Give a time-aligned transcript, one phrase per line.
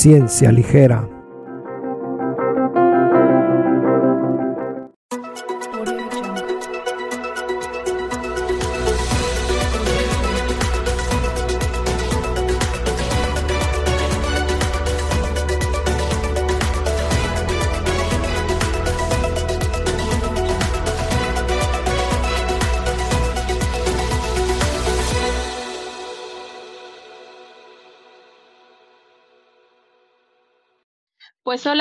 [0.00, 1.19] Ciencia Ligera.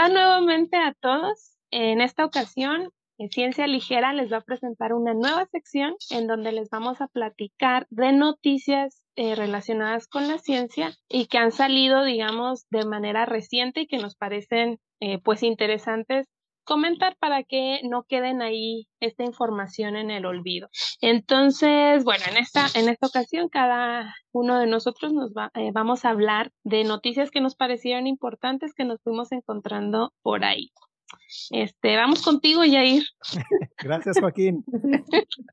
[0.10, 1.56] Nuevamente a todos.
[1.72, 6.52] En esta ocasión, en Ciencia Ligera les va a presentar una nueva sección en donde
[6.52, 12.04] les vamos a platicar de noticias eh, relacionadas con la ciencia y que han salido,
[12.04, 16.28] digamos, de manera reciente y que nos parecen eh, pues interesantes
[16.70, 20.70] comentar para que no queden ahí esta información en el olvido.
[21.02, 26.06] Entonces, bueno, en esta, en esta ocasión cada uno de nosotros nos va, eh, vamos
[26.06, 30.70] a hablar de noticias que nos parecieron importantes que nos fuimos encontrando por ahí.
[31.50, 33.04] Este, vamos contigo, Yair.
[33.80, 34.64] Gracias, Joaquín.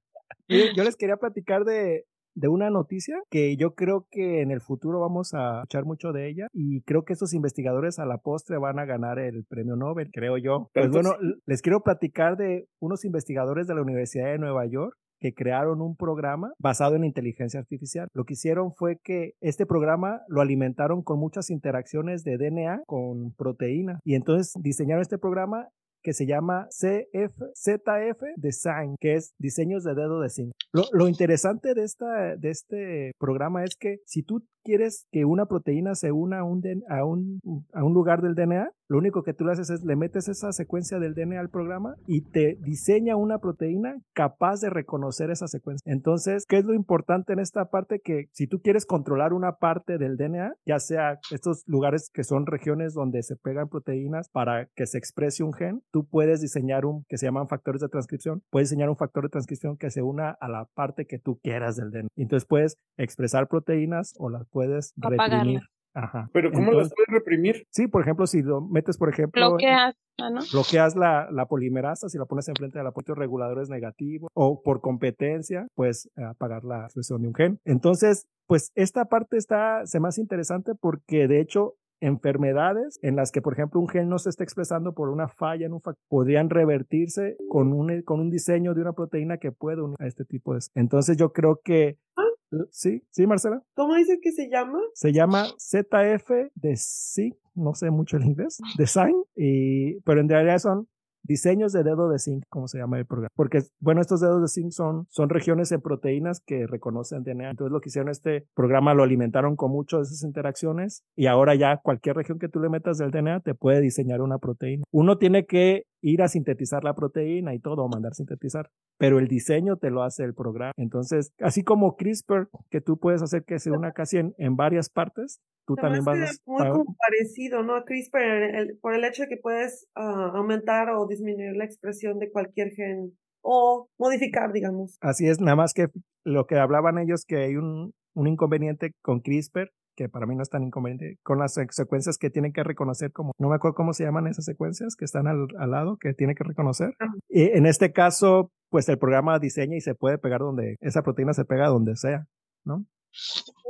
[0.48, 2.04] Yo les quería platicar de,
[2.36, 6.28] de una noticia que yo creo que en el futuro vamos a escuchar mucho de
[6.28, 10.10] ella y creo que estos investigadores a la postre van a ganar el premio Nobel,
[10.12, 10.70] creo yo.
[10.74, 11.10] Pues bueno,
[11.46, 15.96] les quiero platicar de unos investigadores de la Universidad de Nueva York que crearon un
[15.96, 18.08] programa basado en inteligencia artificial.
[18.12, 23.32] Lo que hicieron fue que este programa lo alimentaron con muchas interacciones de DNA con
[23.32, 25.68] proteína y entonces diseñaron este programa
[26.06, 30.52] que se llama CFZF Design, que es diseños de dedo de zinc.
[30.92, 35.94] Lo, interesante de, esta, de este programa es que si tú quieres que una proteína
[35.94, 37.40] se una a un, a un,
[37.72, 40.52] a un lugar del DNA, lo único que tú le haces es le metes esa
[40.52, 45.92] secuencia del DNA al programa y te diseña una proteína capaz de reconocer esa secuencia.
[45.92, 48.00] Entonces, ¿qué es lo importante en esta parte?
[48.00, 52.46] Que si tú quieres controlar una parte del DNA, ya sea estos lugares que son
[52.46, 57.04] regiones donde se pegan proteínas para que se exprese un gen, tú puedes diseñar un
[57.08, 58.42] que se llaman factores de transcripción.
[58.50, 61.76] Puedes diseñar un factor de transcripción que se una a la parte que tú quieras
[61.76, 62.08] del DNA.
[62.14, 65.60] Entonces puedes expresar proteínas o las puedes reprimir.
[65.92, 66.30] Ajá.
[66.32, 67.66] Pero ¿cómo las puedes reprimir?
[67.70, 69.50] Sí, por ejemplo, si lo metes, por ejemplo...
[69.50, 70.40] Bloqueas, ¿no?
[70.50, 74.80] Bloqueas la, la, polimerasa, si la pones enfrente de la puerta reguladores negativos o por
[74.80, 77.60] competencia, pues apagar la expresión de un gen.
[77.66, 83.42] Entonces, pues esta parte está, se más interesante porque de hecho enfermedades en las que,
[83.42, 86.50] por ejemplo, un gen no se está expresando por una falla en un factor, podrían
[86.50, 90.54] revertirse con un, con un diseño de una proteína que puede unir a este tipo
[90.54, 90.60] de...
[90.74, 92.22] Entonces yo creo que ah,
[92.70, 93.62] Sí, sí, Marcela.
[93.74, 94.78] ¿Cómo dice que se llama?
[94.94, 100.58] Se llama ZF de sí, no sé mucho el inglés, Design, y, pero en realidad
[100.58, 100.88] son
[101.26, 103.30] diseños de dedo de zinc, como se llama el programa.
[103.34, 107.50] Porque, bueno, estos dedos de zinc son, son regiones en proteínas que reconocen DNA.
[107.50, 111.54] Entonces, lo que hicieron este programa lo alimentaron con muchas de esas interacciones y ahora
[111.54, 114.84] ya cualquier región que tú le metas del DNA te puede diseñar una proteína.
[114.92, 119.28] Uno tiene que ir a sintetizar la proteína y todo, o mandar sintetizar, pero el
[119.28, 120.72] diseño te lo hace el programa.
[120.76, 124.88] Entonces, así como CRISPR, que tú puedes hacer que se una casi en, en varias
[124.88, 126.42] partes, tú también vas a...
[126.46, 127.76] Muy parecido, ¿no?
[127.76, 132.30] A CRISPR, por el hecho de que puedes ah, aumentar o disminuir la expresión de
[132.30, 133.12] cualquier gen
[133.42, 134.96] o modificar, digamos.
[135.00, 135.86] Así es, nada más que
[136.24, 140.42] lo que hablaban ellos que hay un, un inconveniente con CRISPR que para mí no
[140.42, 143.94] es tan inconveniente, con las secuencias que tienen que reconocer como, no me acuerdo cómo
[143.94, 146.94] se llaman esas secuencias que están al, lado, que tiene que reconocer.
[147.30, 151.32] Y en este caso, pues el programa diseña y se puede pegar donde, esa proteína
[151.32, 152.26] se pega donde sea,
[152.64, 152.84] ¿no?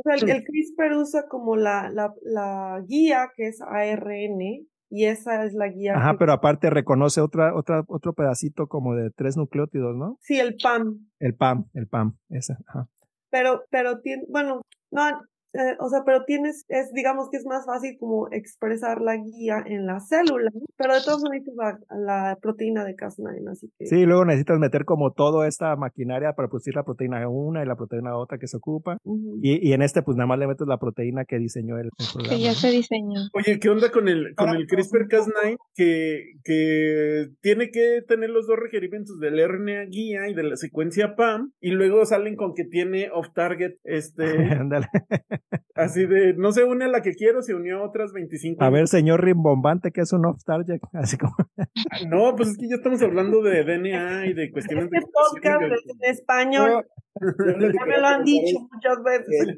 [0.04, 5.68] el, CRISPR usa como la, la, la guía que es ARN, y esa es la
[5.68, 5.96] guía.
[5.96, 10.16] Ajá, pero aparte reconoce otra, otra, otro pedacito como de tres nucleótidos, ¿no?
[10.20, 11.08] Sí, el PAM.
[11.18, 12.88] El PAM, el PAM, esa, ajá.
[13.36, 15.02] Pero, pero tiene, bueno, no,
[15.56, 19.62] eh, o sea, pero tienes, es, digamos que es más fácil como expresar la guía
[19.64, 23.86] en la célula, pero de todos modos la, la proteína de Cas9, así que...
[23.86, 27.76] Sí, luego necesitas meter como toda esta maquinaria para producir la proteína una y la
[27.76, 28.98] proteína otra que se ocupa,
[29.42, 32.36] y, y, en este pues nada más le metes la proteína que diseñó el, programa.
[32.36, 33.20] Que ya se diseñó.
[33.32, 38.56] Oye, ¿qué onda con el, con el CRISPR-Cas9 que, que tiene que tener los dos
[38.58, 43.10] requerimientos del RNA guía y de la secuencia PAM, y luego salen con que tiene
[43.12, 44.24] off-target, este...
[45.74, 48.62] Así de, no se une a la que quiero, se unió a otras 25.
[48.62, 50.80] A ver, señor rimbombante, que es un off-target?
[50.92, 51.34] Así como...
[52.08, 54.98] No, pues es que ya estamos hablando de DNA y de cuestiones de...
[54.98, 56.86] Este podcast en español.
[57.80, 59.56] Ya me lo han dicho muchas veces.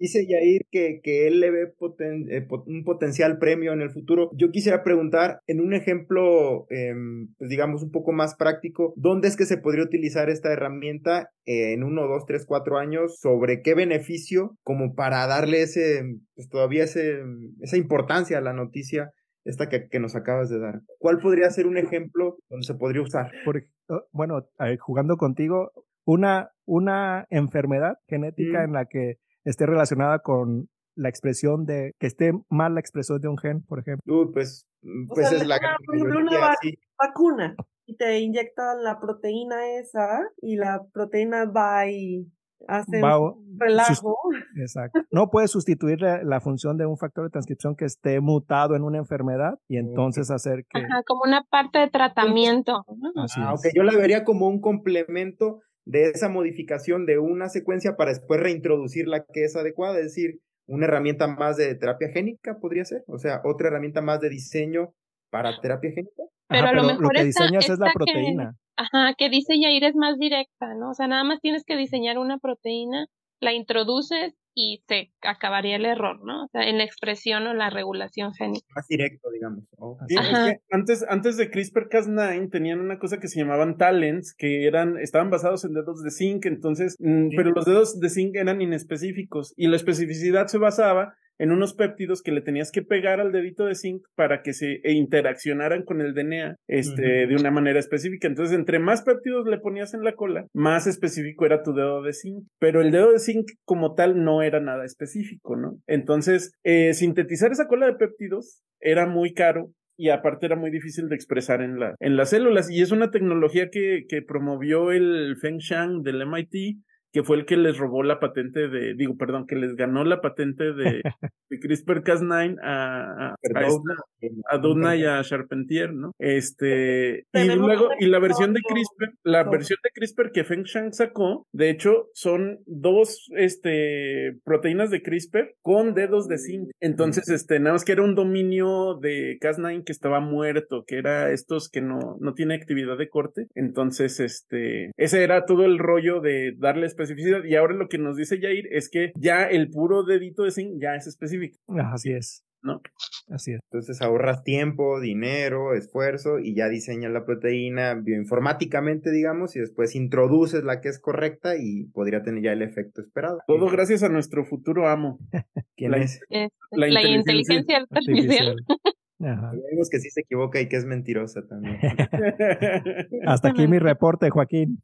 [0.00, 3.90] Dice Yair que, que él le ve poten- eh, pot- un potencial premio en el
[3.90, 4.30] futuro.
[4.34, 9.36] Yo quisiera preguntar, en un ejemplo, em, pues digamos, un poco más práctico, ¿dónde es
[9.36, 13.18] que se podría utilizar esta herramienta eh, en uno, dos, tres, cuatro años?
[13.20, 14.56] ¿Sobre qué beneficio?
[14.62, 16.02] Como para darle ese,
[16.34, 17.20] pues todavía ese,
[17.60, 19.10] esa importancia a la noticia
[19.44, 20.82] esta que, que nos acabas de dar.
[20.98, 23.30] ¿Cuál podría ser un ejemplo donde se podría usar?
[23.44, 24.46] Por oh, bueno,
[24.80, 25.72] jugando contigo,
[26.04, 28.64] una, una enfermedad genética Mm.
[28.64, 33.28] en la que esté relacionada con la expresión de, que esté mal la expresión de
[33.28, 34.02] un gen, por ejemplo.
[34.20, 36.54] Uy, pues, O pues sea, es la una- gran por ejemplo, una va-.
[37.00, 37.56] Vacuna.
[37.86, 42.26] Y te inyectan la proteína esa y la proteína va y
[42.66, 44.16] hace Va- un relajo.
[44.56, 45.00] Exacto.
[45.12, 48.82] No puede sustituir la, la función de un factor de transcripción que esté mutado en
[48.82, 50.80] una enfermedad y entonces hacer que...
[50.80, 52.84] Ajá, como una parte de tratamiento.
[53.14, 53.22] ¿no?
[53.22, 53.60] Así Ah, es.
[53.60, 58.40] ok, yo la vería como un complemento de esa modificación de una secuencia para después
[58.40, 63.02] reintroducir la que es adecuada, es decir, una herramienta más de terapia génica podría ser,
[63.06, 64.92] o sea, otra herramienta más de diseño
[65.30, 66.22] para terapia génica.
[66.48, 68.54] Pero Ajá, a lo pero mejor que esta- diseñas es la esta que- proteína.
[68.76, 70.90] Ajá, que dice Yair es más directa, ¿no?
[70.90, 73.06] O sea, nada más tienes que diseñar una proteína,
[73.40, 76.46] la introduces y se acabaría el error, ¿no?
[76.46, 78.66] O sea, en la expresión o la regulación génica.
[78.74, 79.62] Más directo, digamos.
[79.78, 80.00] Ok.
[80.08, 80.46] Sí, es Ajá.
[80.50, 85.30] que antes, antes de CRISPR-Cas9 tenían una cosa que se llamaban talents, que eran, estaban
[85.30, 87.36] basados en dedos de zinc, entonces, mm, Sí.
[87.36, 92.22] pero los dedos de zinc eran inespecíficos y la especificidad se basaba en unos péptidos
[92.22, 96.00] que le tenías que pegar al dedito de zinc para que se e interaccionaran con
[96.00, 98.28] el DNA este, de una manera específica.
[98.28, 102.12] Entonces, entre más péptidos le ponías en la cola, más específico era tu dedo de
[102.12, 102.44] zinc.
[102.58, 105.78] Pero el dedo de zinc como tal no era nada específico, ¿no?
[105.86, 111.08] Entonces, eh, sintetizar esa cola de péptidos era muy caro y aparte era muy difícil
[111.08, 112.70] de expresar en, la, en las células.
[112.70, 116.78] Y es una tecnología que, que promovió el Feng Shang del MIT,
[117.18, 120.20] que fue el que les robó la patente de, digo, perdón, que les ganó la
[120.20, 121.02] patente de,
[121.50, 123.82] de CRISPR-Cas9 a, a, a Perdón,
[124.20, 126.12] esta- a Doudna y a Charpentier, ¿no?
[126.20, 130.92] Este, y luego, y la versión de CRISPR, la versión de CRISPR que Feng Shang
[130.92, 136.68] sacó, de hecho, son dos, este, proteínas de CRISPR con dedos de zinc.
[136.80, 141.32] Entonces, este, nada más que era un dominio de Cas9 que estaba muerto, que era
[141.32, 143.46] estos que no, no tiene actividad de corte.
[143.56, 147.44] Entonces, este, ese era todo el rollo de darle especificidad.
[147.44, 150.80] Y ahora lo que nos dice Jair es que ya el puro dedito de zinc
[150.80, 151.58] ya es específico,
[151.92, 152.44] Así es.
[152.60, 152.80] ¿no?
[153.28, 153.60] Así es.
[153.70, 160.64] Entonces ahorras tiempo, dinero, esfuerzo y ya diseñas la proteína bioinformáticamente, digamos, y después introduces
[160.64, 163.38] la que es correcta y podría tener ya el efecto esperado.
[163.46, 165.18] Todo gracias a nuestro futuro amo.
[165.76, 166.20] ¿Quién la- es?
[166.28, 168.48] Este, La la, inteligencia inteligencia artificial.
[168.48, 168.56] Artificial.
[169.20, 169.50] Ajá.
[169.52, 171.78] Ya vimos que sí se equivoca y que es mentirosa también.
[173.26, 174.80] Hasta aquí mi reporte, Joaquín.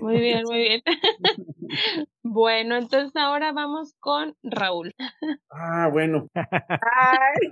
[0.00, 0.80] Muy bien, muy bien.
[2.24, 4.92] bueno, entonces ahora vamos con Raúl.
[5.50, 6.28] ah, bueno.
[6.34, 7.50] Ay,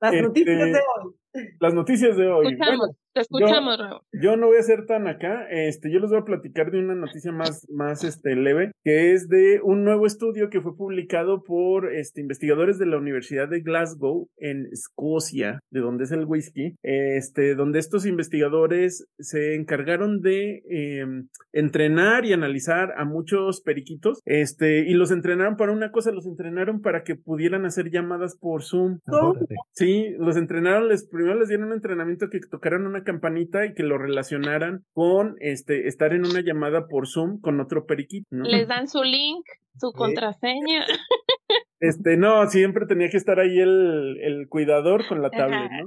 [0.00, 1.14] las Este, noticias de hoy.
[1.60, 2.46] Las noticias de hoy.
[2.52, 4.00] Escuchamos, Bueno, te escuchamos, Raúl.
[4.12, 5.46] yo no voy a ser tan acá.
[5.50, 9.28] Este, yo les voy a platicar de una noticia más, más este, leve, que es
[9.28, 14.28] de un nuevo estudio que fue publicado por este, investigadores de la Universidad de Glasgow
[14.36, 16.74] en Escocia, de donde es el whisky.
[16.82, 21.06] Este, donde estos investigadores se encargaron de eh,
[21.52, 24.20] entrenar y analizar a muchos periquitos.
[24.24, 28.62] Este, y los entrenaron para una cosa, los entrenaron para que pudieran hacer llamadas por
[28.62, 28.98] Zoom.
[29.72, 33.82] Sí, los entrenaron, les primero les dieron un entrenamiento que tocaran una campanita y que
[33.82, 38.44] lo relacionaran con este estar en una llamada por Zoom con otro periquito, ¿no?
[38.44, 39.46] Les dan su link,
[39.78, 40.84] su contraseña.
[41.80, 45.84] Este, no, siempre tenía que estar ahí el, el cuidador con la tablet, ¿no?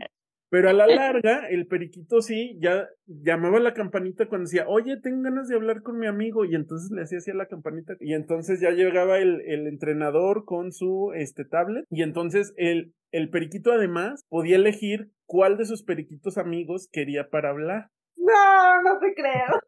[0.50, 4.98] Pero a la larga, el periquito sí, ya llamaba a la campanita cuando decía, oye,
[5.02, 7.96] tengo ganas de hablar con mi amigo, y entonces le hacía así a la campanita,
[8.00, 13.30] y entonces ya llegaba el, el entrenador con su este tablet, y entonces el, el
[13.30, 17.90] periquito además podía elegir cuál de sus periquitos amigos quería para hablar.
[18.16, 19.60] No, no te creo.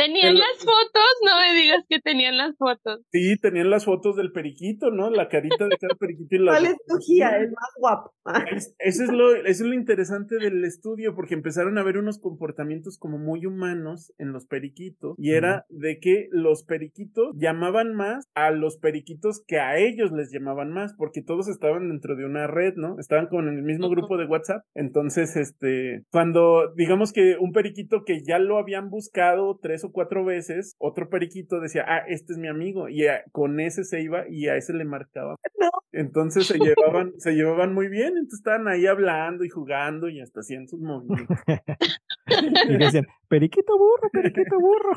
[0.00, 1.10] ¿Tenían El- las fotos?
[1.24, 3.00] No me digas que tenían las fotos.
[3.12, 5.10] Sí, tenían las fotos del periquito, ¿no?
[5.10, 7.36] La carita de cada periquito y la ¿Cuál escogía?
[7.36, 8.12] El más guapo.
[8.54, 12.18] Es- Eso es, lo, eso es lo interesante del estudio, porque empezaron a ver unos
[12.18, 18.24] comportamientos como muy humanos en los periquitos, y era de que los periquitos llamaban más
[18.34, 22.46] a los periquitos que a ellos les llamaban más, porque todos estaban dentro de una
[22.46, 22.98] red, ¿no?
[22.98, 24.62] Estaban como en el mismo grupo de WhatsApp.
[24.74, 30.24] Entonces, este, cuando digamos que un periquito que ya lo habían buscado tres o cuatro
[30.24, 34.24] veces, otro periquito decía, ah, este es mi amigo, y a- con ese se iba
[34.28, 35.36] y a ese le marcaba.
[35.58, 35.70] No.
[35.92, 40.40] Entonces se llevaban, se llevaban muy bien, entonces estaban ahí hablando y jugando y hasta
[40.40, 41.36] hacían sus movimientos.
[42.68, 44.92] Y decían, periquito burro, periquito burro.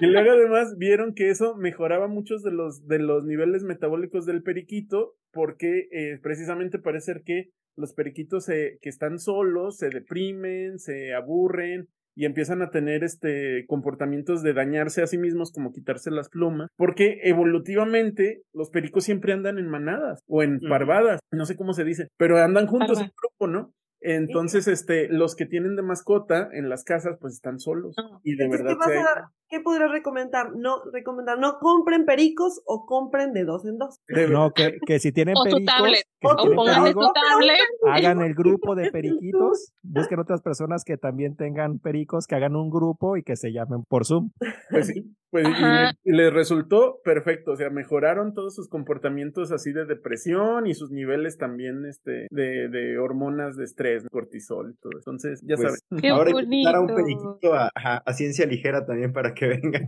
[0.00, 4.42] Y luego además vieron que eso mejoraba muchos de los, de los niveles metabólicos del
[4.42, 10.78] periquito, porque eh, precisamente parece ser que los periquitos se, que están solos se deprimen,
[10.78, 16.10] se aburren, y empiezan a tener este comportamientos de dañarse a sí mismos como quitarse
[16.10, 21.56] las plumas, porque evolutivamente los pericos siempre andan en manadas o en parvadas, no sé
[21.56, 23.72] cómo se dice, pero andan juntos en grupo, ¿no?
[24.00, 27.94] Entonces, este, los que tienen de mascota en las casas, pues están solos.
[27.98, 28.18] Ah.
[28.22, 28.76] Y de verdad.
[28.86, 30.52] ¿Qué, ¿Qué podrías recomendar?
[30.54, 33.98] No, recomendar, no compren pericos o compren de dos en dos.
[34.30, 36.04] No, que, que si tienen o pericos, tu tablet.
[36.20, 37.58] que O tienen tablet.
[37.92, 42.70] hagan el grupo de periquitos, busquen otras personas que también tengan pericos, que hagan un
[42.70, 44.30] grupo y que se llamen por Zoom.
[44.70, 45.92] Pues sí, pues y Ajá.
[46.04, 50.74] le- y les resultó perfecto, o sea, mejoraron todos sus comportamientos así de depresión y
[50.74, 54.92] sus niveles también este de, de hormonas de estrés, cortisol y todo.
[54.96, 55.84] Entonces, ya Pues, sabes.
[56.02, 59.80] Qué Ahora a un periquito a, a- a ciencia ligera también para que venga,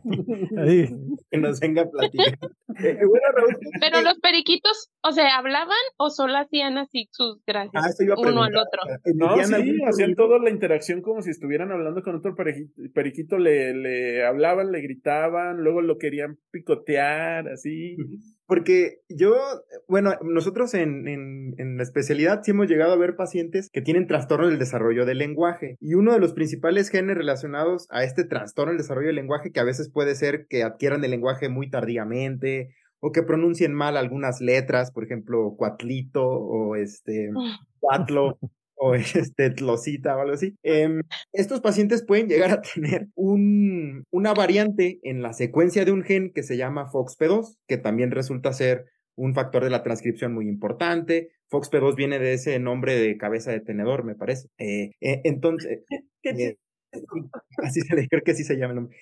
[0.59, 0.89] Ahí.
[1.31, 2.39] que nos venga a platicar.
[2.79, 7.43] Eh, eh, bueno, Raúl, Pero los periquitos, o sea, ¿hablaban o solo hacían así sus
[7.47, 8.81] gracias ah, eso iba a uno al otro?
[9.05, 13.39] Eh, No, ¿metían sí, hacían toda la interacción como si estuvieran hablando con otro periquito,
[13.39, 17.97] le, le hablaban, le gritaban, luego lo querían picotear, así.
[18.53, 19.35] Porque yo,
[19.89, 24.07] bueno, nosotros en, en, en la especialidad sí hemos llegado a ver pacientes que tienen
[24.07, 25.79] trastorno del desarrollo del lenguaje.
[25.81, 29.61] Y uno de los principales genes relacionados a este trastorno del desarrollo del lenguaje, que
[29.61, 34.43] a veces puede ser que adquieran el lenguaje muy tardíamente o que pronuncien mal algunas
[34.43, 37.31] letras, por ejemplo, cuatlito o este
[37.81, 38.39] cuatlo
[38.83, 38.95] o
[39.31, 40.57] este tlosita o algo así.
[40.65, 46.03] Em, estos pacientes pueden llegar a tener un, una variante en la secuencia de un
[46.03, 50.49] gen que se llama FOXP2, que también resulta ser un factor de la transcripción muy
[50.49, 51.31] importante.
[51.51, 54.49] FOXP2 viene de ese nombre de cabeza de tenedor, me parece.
[54.59, 55.83] Eh, eh, entonces,
[56.25, 56.57] eh,
[57.59, 58.97] así se le creo que así se llama el nombre.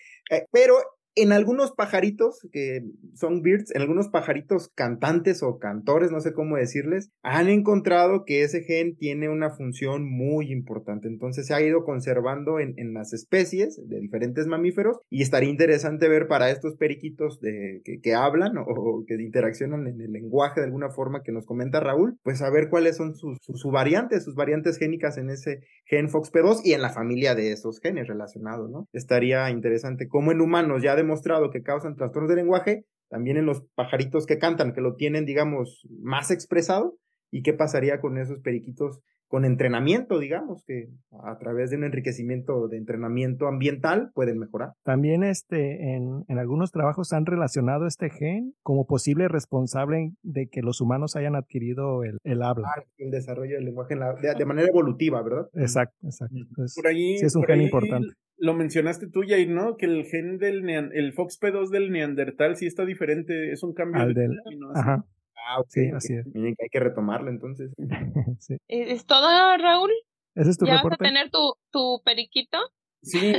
[0.52, 0.74] Pero
[1.14, 2.82] en algunos pajaritos que
[3.14, 8.42] son birds, en algunos pajaritos cantantes o cantores, no sé cómo decirles, han encontrado que
[8.42, 11.08] ese gen tiene una función muy importante.
[11.08, 16.08] Entonces se ha ido conservando en, en las especies de diferentes mamíferos y estaría interesante
[16.08, 20.90] ver para estos periquitos de, que, hablan o, que interaccionan en el lenguaje de alguna
[20.90, 23.38] forma que nos comenta Raúl, pues saber cuáles son sus,
[23.70, 28.08] variantes, sus variantes génicas en ese gen FOXP2 y en la familia de esos genes
[28.08, 28.88] relacionados, ¿no?
[28.92, 33.62] Estaría interesante como en humanos ya demostrado que causan trastornos de lenguaje, también en los
[33.74, 36.96] pajaritos que cantan, que lo tienen, digamos, más expresado,
[37.30, 39.00] y qué pasaría con esos periquitos
[39.30, 40.88] con entrenamiento, digamos, que
[41.24, 44.70] a través de un enriquecimiento de entrenamiento ambiental pueden mejorar.
[44.82, 50.62] También este, en, en algunos trabajos han relacionado este gen como posible responsable de que
[50.62, 52.66] los humanos hayan adquirido el, el habla.
[52.98, 55.46] El desarrollo del lenguaje en la- de, de manera evolutiva, ¿verdad?
[55.54, 56.34] Exacto, exacto.
[56.36, 58.08] Entonces, Por ahí, sí es un por gen ahí importante.
[58.36, 59.76] Lo mencionaste tú, Jair, ¿no?
[59.76, 64.00] Que el gen del nean- el FOXP2 del neandertal sí está diferente, es un cambio
[64.02, 64.70] Al de del- ácido.
[64.74, 65.04] Ajá,
[65.46, 66.26] Ah, ok, Sí, así es.
[66.26, 67.72] Miren que hay que retomarlo entonces.
[68.40, 68.56] sí.
[68.68, 69.92] ¿Es todo, Raúl?
[70.34, 72.58] ¿Ese es tu ¿Ya vas a tener tu, tu periquito?
[73.02, 73.32] Sí,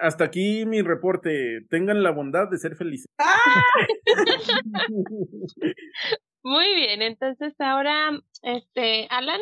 [0.00, 1.60] hasta aquí mi reporte.
[1.68, 3.06] Tengan la bondad de ser felices.
[6.42, 8.10] Muy bien, entonces ahora,
[8.42, 9.40] este, Alan,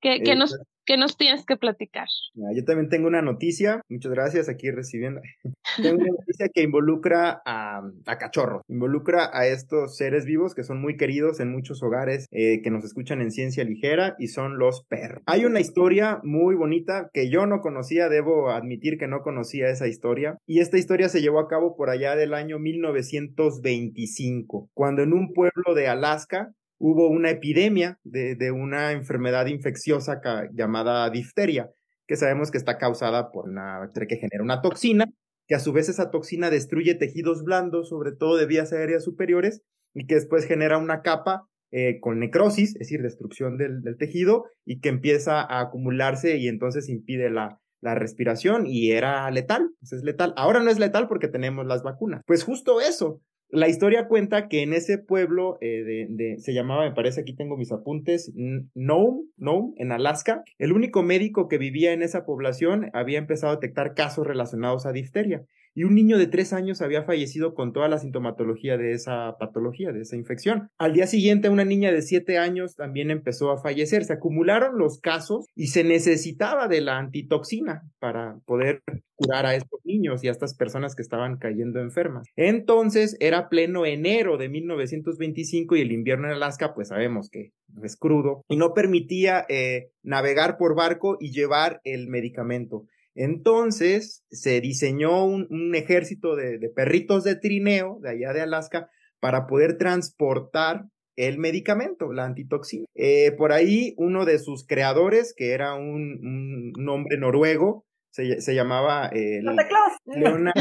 [0.00, 2.06] ¿qué, qué Eh, nos, qué nos tienes que platicar?
[2.34, 5.20] Yo también tengo una noticia, muchas gracias, aquí recibiendo.
[5.82, 10.80] tengo una noticia que involucra a, a cachorros, involucra a estos seres vivos que son
[10.80, 14.84] muy queridos en muchos hogares eh, que nos escuchan en ciencia ligera y son los
[14.84, 15.22] perros.
[15.26, 19.88] Hay una historia muy bonita que yo no conocía, debo admitir que no conocía esa
[19.88, 25.12] historia, y esta historia se llevó a cabo por allá del año 1925, cuando en
[25.12, 26.52] un pueblo de Alaska
[26.86, 30.20] hubo una epidemia de, una enfermedad infecciosa
[30.52, 31.70] llamada difteria,
[32.06, 35.06] que sabemos que está causada por una, que genera una toxina,
[35.48, 39.62] que a su vez esa toxina destruye tejidos blandos, sobre todo de vías aéreas superiores,
[39.94, 44.80] y que después genera una capa eh, con necrosis, es decir, destrucción del, tejido, y
[44.80, 50.04] que empieza a acumularse y entonces impide la, la respiración y era letal, pues es
[50.04, 50.34] letal.
[50.36, 52.20] Ahora no es letal porque tenemos las vacunas.
[52.26, 56.88] Pues justo eso, la historia cuenta que en ese pueblo eh, de, de- se llamaba,
[56.88, 58.32] me parece, aquí tengo mis apuntes,
[58.74, 63.56] Nome, Nome, en Alaska, el único médico que vivía en esa población había empezado a
[63.56, 65.44] detectar casos relacionados a difteria.
[65.74, 69.92] Y un niño de tres años había fallecido con toda la sintomatología de esa patología,
[69.92, 70.70] de esa infección.
[70.78, 74.04] Al día siguiente, una niña de siete años también empezó a fallecer.
[74.04, 78.82] Se acumularon los casos y se necesitaba de la antitoxina para poder
[79.16, 82.26] curar a estos niños y a estas personas que estaban cayendo enfermas.
[82.36, 87.52] Entonces era pleno enero de 1925 y el invierno en Alaska, pues sabemos que
[87.82, 92.86] es crudo y no permitía eh, navegar por barco y llevar el medicamento.
[93.14, 98.88] Entonces se diseñó un, ejército de, perritos de trineo de allá de Alaska
[99.20, 100.84] para poder transportar
[101.16, 102.86] el medicamento, la antitoxina.
[102.94, 109.40] Eh, por ahí uno de sus creadores, que era un, hombre noruego, se, llamaba eh,
[110.06, 110.54] Leonard,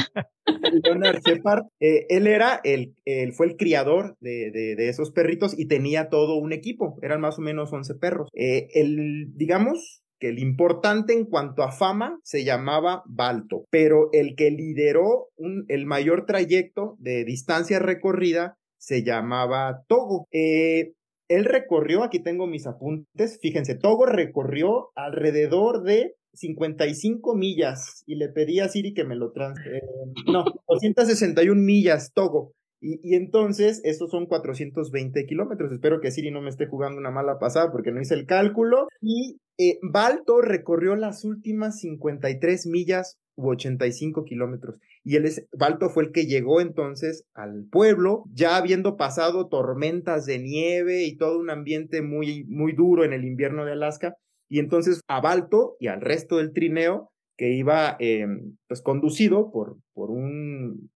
[0.83, 1.65] Leonard Shepard.
[1.79, 2.95] Eh, él era el,
[3.33, 6.97] fue el criador de, de, esos perritos y tenía todo un equipo.
[7.01, 8.29] Eran más o menos 11 perros.
[8.33, 15.29] el, digamos, el importante en cuanto a fama se llamaba Balto, pero el que lideró
[15.67, 20.27] el mayor trayecto de distancia recorrida se llamaba Togo.
[20.31, 20.93] Eh,
[21.29, 28.29] él recorrió, aquí tengo mis apuntes, fíjense, Togo recorrió alrededor de 55 millas y le
[28.29, 29.59] pedí a Siri que me lo trans...
[29.59, 29.81] Eh,
[30.27, 32.53] no, 261 millas, Togo.
[32.85, 35.71] Y, entonces, estos son 420 kilómetros.
[35.71, 38.89] Espero que Siri no me esté jugando una mala pasada porque no hice el cálculo.
[38.99, 44.79] Y eh, Balto recorrió las últimas 53 millas u 85 kilómetros.
[45.03, 50.39] Y él Balto fue el que llegó entonces al pueblo, ya habiendo pasado tormentas de
[50.39, 54.15] nieve y todo un ambiente muy, muy duro en el invierno de Alaska.
[54.49, 59.77] Y entonces a Balto y al resto del trineo que iba em, pues conducido por,
[59.93, 60.89] por un,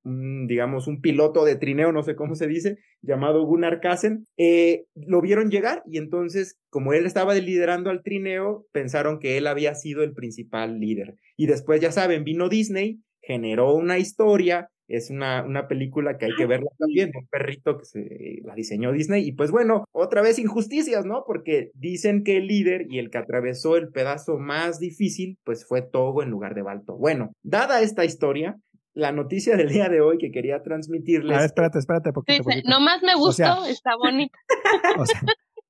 [0.47, 5.21] digamos, un piloto de trineo, no sé cómo se dice, llamado Gunnar Kassen, eh, lo
[5.21, 10.03] vieron llegar y entonces, como él estaba liderando al trineo, pensaron que él había sido
[10.03, 11.15] el principal líder.
[11.35, 16.35] Y después, ya saben, vino Disney, generó una historia, es una, una película que hay
[16.37, 19.27] que verla también, un perrito que se la diseñó Disney.
[19.27, 21.23] Y pues bueno, otra vez injusticias, ¿no?
[21.25, 25.81] Porque dicen que el líder y el que atravesó el pedazo más difícil, pues fue
[25.81, 26.97] Togo en lugar de Balto.
[26.97, 28.57] Bueno, dada esta historia,
[28.93, 31.37] la noticia del día de hoy que quería transmitirles.
[31.37, 32.69] Ah, espérate, espérate, poquito, poquito.
[32.69, 34.37] Nomás me gustó, está bonita.
[34.99, 35.21] O sea,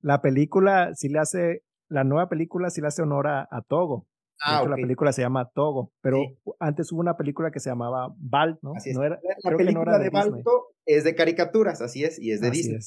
[0.01, 4.07] la película sí le hace, la nueva película sí le hace honor a Togo.
[4.44, 6.22] Ah, La película se llama Togo, pero
[6.60, 8.74] antes hubo una película que se llamaba Balt, ¿no?
[8.75, 8.98] Así es.
[8.98, 12.79] la película de, Balto es de caricaturas, así es, y es de Disney.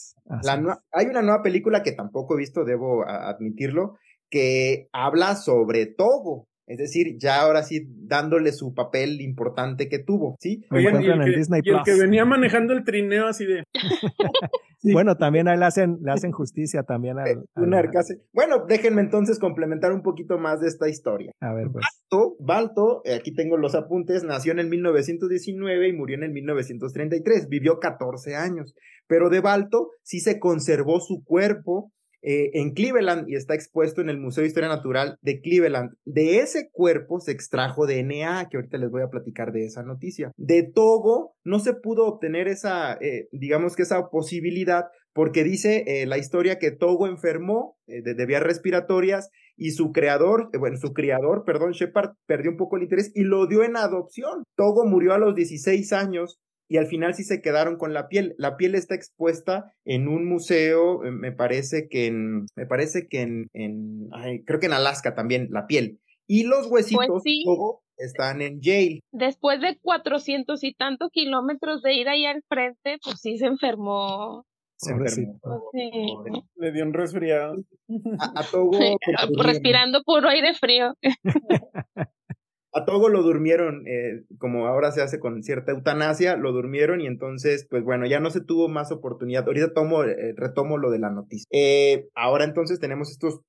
[0.92, 3.96] hay una nueva película que tampoco he visto, debo admitirlo,
[4.30, 6.46] que habla sobre Togo.
[6.66, 10.64] Es decir, ya ahora sí dándole su papel importante que tuvo, ¿sí?
[10.70, 11.30] Oigan, y el, que,
[11.64, 13.64] y el que venía manejando el trineo así de...
[14.82, 17.44] Bueno, también ahí le hacen, le hacen justicia también al,
[18.32, 21.32] Bueno, déjenme entonces complementar un poquito más de esta historia.
[21.40, 21.84] A ver, pues.
[22.10, 26.32] Balto, Balto, eh, aquí tengo los apuntes, nació en el 1919 y murió en el
[26.32, 27.48] 1933.
[27.48, 28.74] Vivió 14 años.
[29.06, 34.10] Pero de Balto sí se conservó su cuerpo, eh, en Cleveland y está expuesto en
[34.10, 35.92] el Museo de Historia Natural de Cleveland.
[36.04, 40.30] De ese cuerpo se extrajo DNA, que ahorita les voy a platicar de esa noticia.
[40.36, 46.06] De Togo no se pudo obtener esa, eh, digamos que esa posibilidad, porque dice eh,
[46.06, 51.44] la historia que Togo enfermó de, de, vías respiratorias y su creador, bueno, su criador,
[51.44, 54.44] perdón, Shepard, perdió un poco el interés y lo dio en adopción.
[54.56, 56.38] Togo murió a los 16 años
[56.70, 58.36] y al final sí se quedaron con la piel.
[58.38, 63.22] La piel está expuesta en un museo, eh, me parece que en, me parece que
[63.22, 64.08] en, en
[64.46, 65.98] creo que en Alaska también, la piel.
[66.28, 67.24] Y los huesitos pues
[67.96, 69.00] están en Yale.
[69.10, 74.46] Después de cuatrocientos y tantos kilómetros de ir ahí al frente, pues sí se enfermó.
[74.76, 75.40] Se enfermó.
[75.72, 77.56] Pues Le dio un resfriado.
[78.20, 78.78] A, a Togo.
[79.42, 80.94] Respirando puro aire frío.
[82.72, 87.06] a Togo lo durmieron, eh, como ahora se hace con cierta eutanasia, lo durmieron y
[87.06, 89.44] entonces, pues bueno, ya no se tuvo más oportunidad.
[89.46, 91.46] Ahorita tomo, eh, retomo lo de la noticia.
[91.50, 93.40] Eh, ahora entonces tenemos estos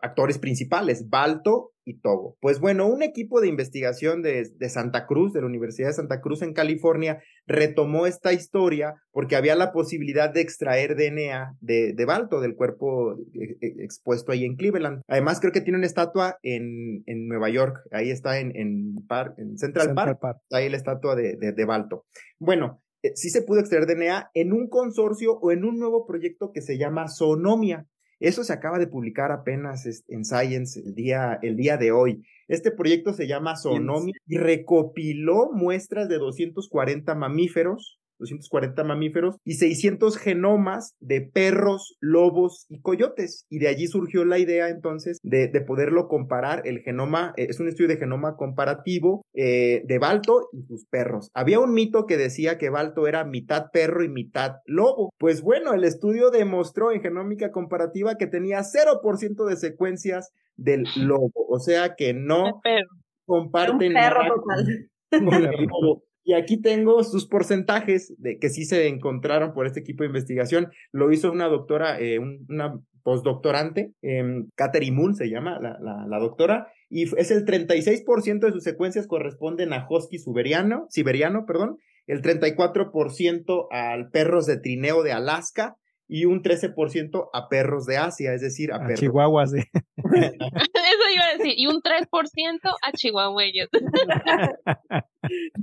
[0.00, 2.36] actores principales, Balto y Togo.
[2.40, 6.42] Pues bueno, un equipo de investigación de, Santa Cruz, de la Universidad de Santa Cruz
[6.42, 12.40] en California, retomó esta historia porque había la posibilidad de extraer DNA de, de Balto,
[12.40, 15.02] del cuerpo eh, eh, expuesto ahí en Cleveland.
[15.08, 18.96] Además, creo que tiene una estatua en, en Nueva York, ahí está en, en,
[19.36, 20.18] en Central, Park,
[20.50, 22.04] ahí la estatua de, de, Balto.
[22.38, 26.52] Bueno, eh, sí se pudo extraer DNA en un consorcio o en un nuevo proyecto
[26.52, 27.86] que se llama Sonomia.
[28.20, 32.24] Eso se acaba de publicar apenas en Science el día, el día de hoy.
[32.48, 40.16] Este proyecto se llama Sonomia y recopiló muestras de 240 mamíferos, 240 mamíferos y 600
[40.16, 43.46] genomas de perros, lobos y coyotes.
[43.48, 46.62] Y de allí surgió la idea entonces de, de poderlo comparar.
[46.64, 51.30] El genoma eh, es un estudio de genoma comparativo eh, de Balto y sus perros.
[51.34, 55.12] Había un mito que decía que Balto era mitad perro y mitad lobo.
[55.18, 61.32] Pues bueno, el estudio demostró en genómica comparativa que tenía 0% de secuencias del lobo.
[61.48, 62.60] O sea que no
[63.26, 63.94] comparten
[66.24, 70.68] Y aquí tengo sus porcentajes de que sí se encontraron por este equipo de investigación.
[70.90, 74.24] Lo hizo una doctora, eh, una postdoctorante, eh,
[74.56, 79.74] Catherine Moon se llama la, la, doctora, y es el 36% de sus secuencias corresponden
[79.74, 85.76] a husky siberiano, siberiano, perdón, el 34% al perros de trineo de Alaska,
[86.08, 89.00] y un 13% a perros de Asia, es decir, a, perros.
[89.00, 89.60] Chihuahuas, sí.
[90.04, 93.68] Eso iba a decir, y un 3% a chihuahueños.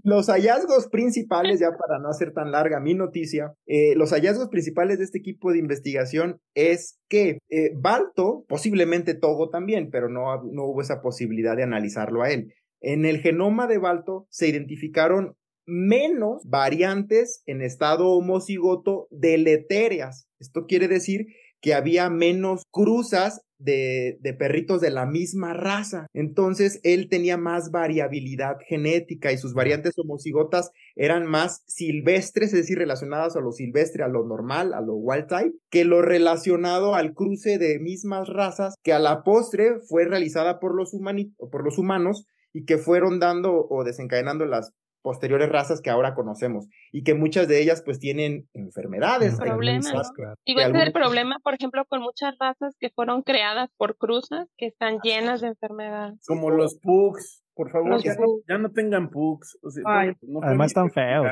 [0.04, 4.98] los hallazgos principales, ya para no hacer tan larga mi noticia, eh, los hallazgos principales
[4.98, 10.66] de este equipo de investigación es que eh, Balto, posiblemente Togo también, pero no, no
[10.66, 12.54] hubo esa posibilidad de analizarlo a él.
[12.82, 20.28] En el genoma de Balto se identificaron menos variantes en estado homocigoto deletéreas.
[20.40, 21.28] Esto quiere decir
[21.62, 26.08] que había menos cruzas de, perritos de la misma raza.
[26.14, 32.80] Entonces, él tenía más variabilidad genética y sus variantes homocigotas eran más silvestres, es decir,
[32.80, 37.14] relacionadas a lo silvestre, a lo normal, a lo wild type, que lo relacionado al
[37.14, 40.92] cruce de mismas razas que a la postre fue realizada por los,
[41.52, 46.68] por los humanos y que fueron dando o desencadenando las posteriores razas que ahora conocemos
[46.92, 49.38] y que muchas de ellas pues tienen enfermedades.
[49.38, 50.12] Problemas.
[50.46, 53.98] Y va a ser el problema, por ejemplo, con muchas razas que fueron creadas por
[53.98, 56.20] cruzas que están llenas de enfermedades.
[56.26, 57.44] Como los pugs.
[57.54, 59.58] Por favor, ya no, tengan pugs.
[59.86, 61.28] Además están feos.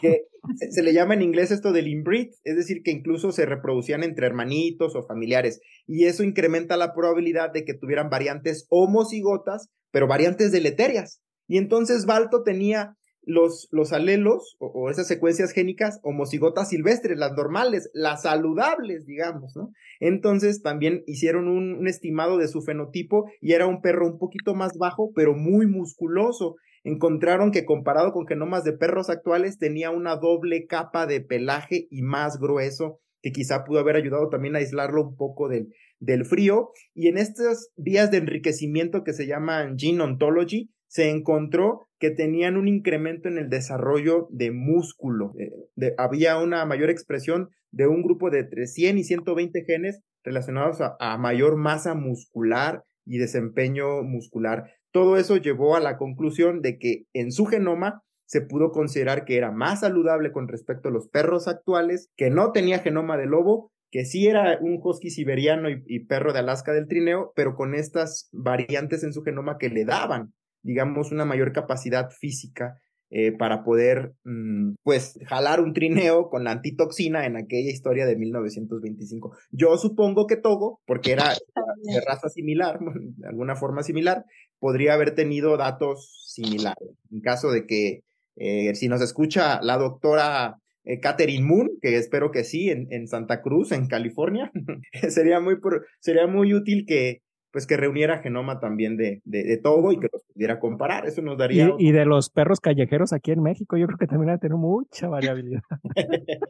[0.00, 0.26] Que
[0.70, 4.26] se le llama en inglés esto del inbreed, es decir, que incluso se reproducían entre
[4.26, 5.60] hermanitos o familiares.
[5.86, 11.22] Y eso incrementa la probabilidad de que tuvieran variantes homocigotas, pero variantes deleterias.
[11.46, 17.90] Y entonces Balto tenía los, los alelos o, esas secuencias génicas homocigotas silvestres, las normales,
[17.92, 19.72] las saludables, digamos, ¿no?
[19.98, 24.78] Entonces también hicieron un, estimado de su fenotipo y era un perro un poquito más
[24.78, 26.54] bajo, pero muy musculoso.
[26.84, 32.02] Encontraron que comparado con genomas de perros actuales tenía una doble capa de pelaje y
[32.02, 36.70] más grueso, que quizá pudo haber ayudado también a aislarlo un poco del, del frío.
[36.94, 42.56] Y en estas vías de enriquecimiento que se llaman gene ontology, se encontró que tenían
[42.56, 45.32] un incremento en el desarrollo de músculo.
[45.38, 50.78] Eh, había una mayor expresión de un grupo de entre 100 y 120 genes relacionados
[50.80, 54.72] a, mayor masa muscular y desempeño muscular.
[54.90, 59.36] Todo eso llevó a la conclusión de que en su genoma se pudo considerar que
[59.36, 63.70] era más saludable con respecto a los perros actuales, que no tenía genoma de lobo,
[63.90, 68.28] que sí era un husky siberiano y perro de Alaska del trineo, pero con estas
[68.32, 70.32] variantes en su genoma que le daban
[70.66, 76.50] digamos, una mayor capacidad física eh, para poder, mm, pues, jalar un trineo con la
[76.50, 79.36] antitoxina en aquella historia de 1925.
[79.52, 81.24] Yo supongo que Togo, porque era
[81.84, 82.80] de raza similar,
[83.16, 84.24] de alguna forma similar,
[84.58, 86.90] podría haber tenido datos similares.
[87.12, 88.00] En caso de que,
[88.34, 93.06] eh, si nos escucha la doctora eh, Catherine Moon, que espero que sí, en, en
[93.06, 94.50] Santa Cruz, en California,
[95.08, 95.58] sería, muy,
[96.00, 97.22] sería muy útil que,
[97.56, 101.06] pues que reuniera genoma también de, de, todo y que los pudiera comparar.
[101.06, 101.72] Eso nos daría.
[101.78, 104.58] Y, de los perros callejeros aquí en México, yo creo que también va a tener
[104.58, 105.62] mucha variabilidad.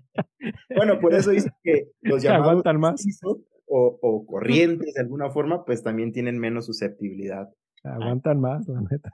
[0.77, 3.07] bueno, por eso dice que los llamados aguantan más.
[3.23, 7.51] O, o, corrientes de alguna forma, pues también tienen menos susceptibilidad.
[7.85, 9.13] Aguantan más, la neta.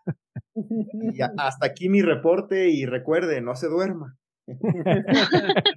[1.12, 4.16] Y hasta aquí mi reporte y recuerde, no se duerma.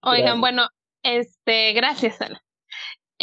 [0.00, 0.62] Oigan, bueno,
[1.02, 2.40] este, gracias, Ana.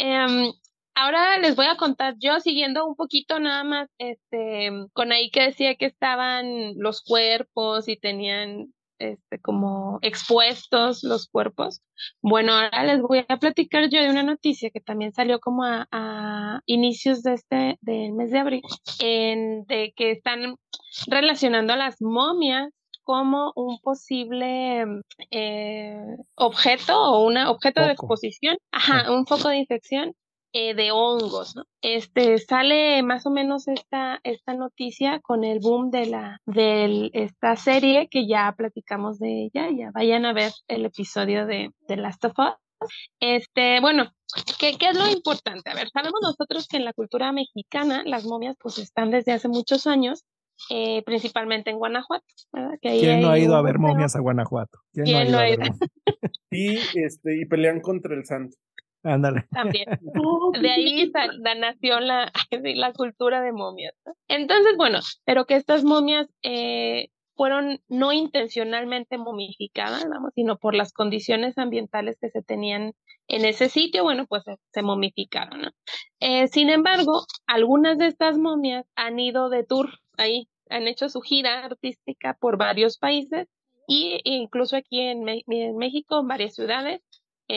[0.02, 0.50] Em,
[0.94, 5.42] ahora les voy a contar yo siguiendo un poquito nada más este con ahí que
[5.42, 11.82] decía que estaban los cuerpos y tenían este como expuestos los cuerpos.
[12.22, 16.60] Bueno, ahora les voy a platicar yo de una noticia que también salió como a,
[16.66, 18.62] inicios de este del mes de abril
[19.00, 20.56] en de que están
[21.06, 22.70] relacionando a las momias
[23.02, 24.84] como un posible
[25.30, 25.98] eh,
[26.36, 30.14] objeto o un objeto de exposición, ajá, un foco de infección
[30.52, 31.64] eh, de hongos, ¿no?
[31.82, 37.56] Este sale más o menos esta esta noticia con el boom de la de esta
[37.56, 42.24] serie que ya platicamos de ella, ya vayan a ver el episodio de, de Last
[42.24, 42.90] of Us.
[43.20, 44.10] Este, bueno,
[44.58, 45.70] ¿qué, ¿qué es lo importante?
[45.70, 49.48] A ver, sabemos nosotros que en la cultura mexicana las momias pues están desde hace
[49.48, 50.24] muchos años
[50.68, 52.26] eh, principalmente en Guanajuato.
[52.52, 52.78] ¿verdad?
[52.80, 54.78] Que ahí ¿Quién no ha ido a ver momias a Guanajuato?
[54.92, 55.72] ¿Quién, ¿Quién no ha no ido a ver?
[56.50, 58.56] Y, este, y pelean contra el santo.
[59.02, 59.46] Ándale.
[59.50, 59.86] También.
[60.14, 61.12] No, De ahí
[61.58, 62.30] nació la,
[62.74, 63.94] la cultura de momias.
[64.28, 70.92] Entonces, bueno, pero que estas momias eh, fueron no intencionalmente momificadas, vamos, sino por las
[70.92, 72.92] condiciones ambientales que se tenían
[73.28, 75.70] en ese sitio, bueno, pues se, se momificaron, ¿no?
[76.20, 81.20] Eh, sin embargo, algunas de estas momias han ido de tour ahí, han hecho su
[81.22, 83.48] gira artística por varios países
[83.86, 87.00] y incluso aquí en, en México, en varias ciudades,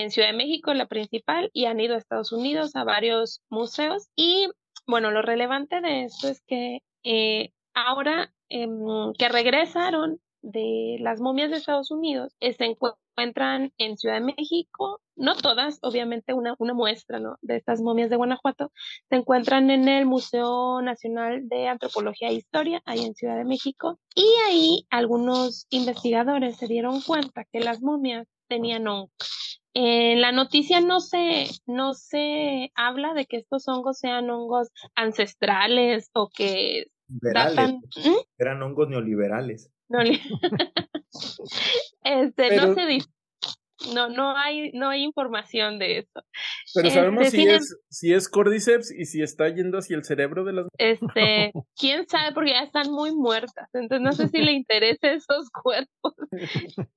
[0.02, 4.10] en Ciudad de México, la principal, y han ido a Estados Unidos a varios museos.
[4.16, 4.48] Y
[4.88, 11.52] bueno, lo relevante de esto es que eh, ahora em, que regresaron de las momias
[11.52, 16.74] de Estados Unidos, eh, se encuentran en Ciudad de México, no todas, obviamente una, una
[16.74, 17.38] muestra ¿no?
[17.42, 18.72] de estas momias de Guanajuato,
[19.10, 24.00] se encuentran en el Museo Nacional de Antropología e Historia, ahí en Ciudad de México,
[24.16, 29.62] y ahí algunos investigadores se dieron cuenta que las momias tenían hongos.
[29.76, 36.10] En la noticia no se, no se habla de que estos hongos sean hongos ancestrales
[36.14, 37.82] o que datan.
[37.96, 38.18] ¿Mm?
[38.38, 39.70] eran hongos neoliberales.
[39.90, 40.00] No,
[42.04, 43.08] este, Pero- no se dice.
[43.94, 46.22] No, no hay, no hay información de eso.
[46.74, 50.44] Pero Este, sabemos si es, si es Cordyceps y si está yendo hacia el cerebro
[50.44, 53.70] de las Este, quién sabe, porque ya están muy muertas.
[53.74, 56.14] Entonces no sé si le interesa esos cuerpos.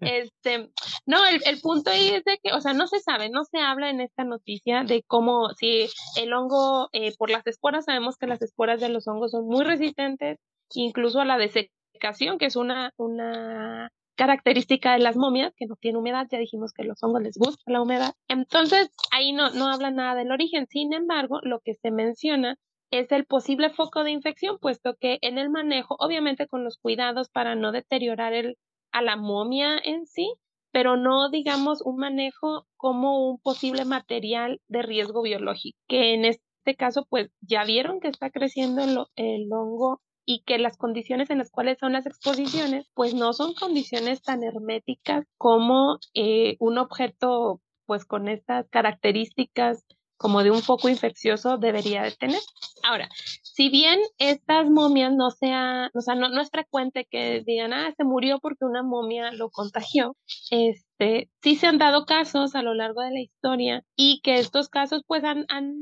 [0.01, 0.71] Este,
[1.07, 3.59] no, el, el punto ahí es de que, o sea, no se sabe, no se
[3.59, 8.27] habla en esta noticia de cómo, si el hongo, eh, por las esporas, sabemos que
[8.27, 10.39] las esporas de los hongos son muy resistentes,
[10.75, 15.99] incluso a la desecación, que es una, una característica de las momias, que no tiene
[15.99, 18.15] humedad, ya dijimos que los hongos les gusta la humedad.
[18.29, 20.67] Entonces, ahí no, no habla nada del origen.
[20.67, 22.59] Sin embargo, lo que se menciona
[22.91, 27.29] es el posible foco de infección, puesto que en el manejo, obviamente con los cuidados
[27.29, 28.57] para no deteriorar el,
[28.93, 30.35] a la momia en sí,
[30.73, 36.77] pero no digamos un manejo como un posible material de riesgo biológico, que en este
[36.77, 41.39] caso pues ya vieron que está creciendo el, el hongo y que las condiciones en
[41.39, 47.63] las cuales son las exposiciones pues no son condiciones tan herméticas como eh, un objeto
[47.87, 49.85] pues con estas características
[50.17, 52.41] como de un foco infeccioso debería de tener.
[52.83, 53.09] Ahora,
[53.43, 57.93] si bien estas momias no sea, o sea, no, no es frecuente que digan, ah,
[57.97, 60.17] se murió porque una momia lo contagió,
[60.51, 64.69] este, sí se han dado casos a lo largo de la historia y que estos
[64.69, 65.75] casos pues han, han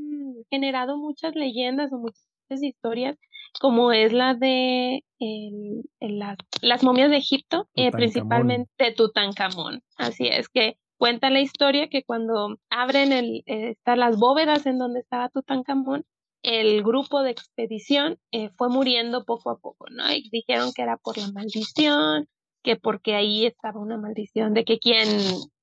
[0.49, 2.25] generado muchas leyendas o muchas
[2.61, 3.17] historias,
[3.59, 9.81] como es la de el, el- las, las momias de Egipto, eh, principalmente Tutankamón.
[9.97, 14.77] Así es que cuenta la historia que cuando abren el, eh, está las bóvedas en
[14.77, 16.05] donde estaba Tutankamón,
[16.43, 20.11] el grupo de expedición eh, fue muriendo poco a poco, ¿no?
[20.11, 22.27] Y dijeron que era por la maldición,
[22.65, 25.07] que porque ahí estaba una maldición de que quien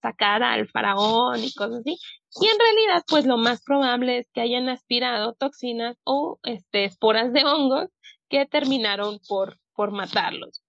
[0.00, 1.98] sacara al faraón y cosas así.
[2.40, 7.32] Y en realidad, pues lo más probable es que hayan aspirado toxinas o este, esporas
[7.32, 7.90] de hongos
[8.28, 10.62] que terminaron por, por matarlos.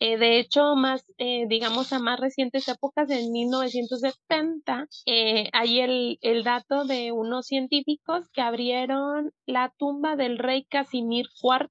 [0.00, 6.18] Eh, de hecho, más, eh, digamos, a más recientes épocas, en 1970, eh, hay el,
[6.20, 11.68] el dato de unos científicos que abrieron la tumba del rey Casimir IV.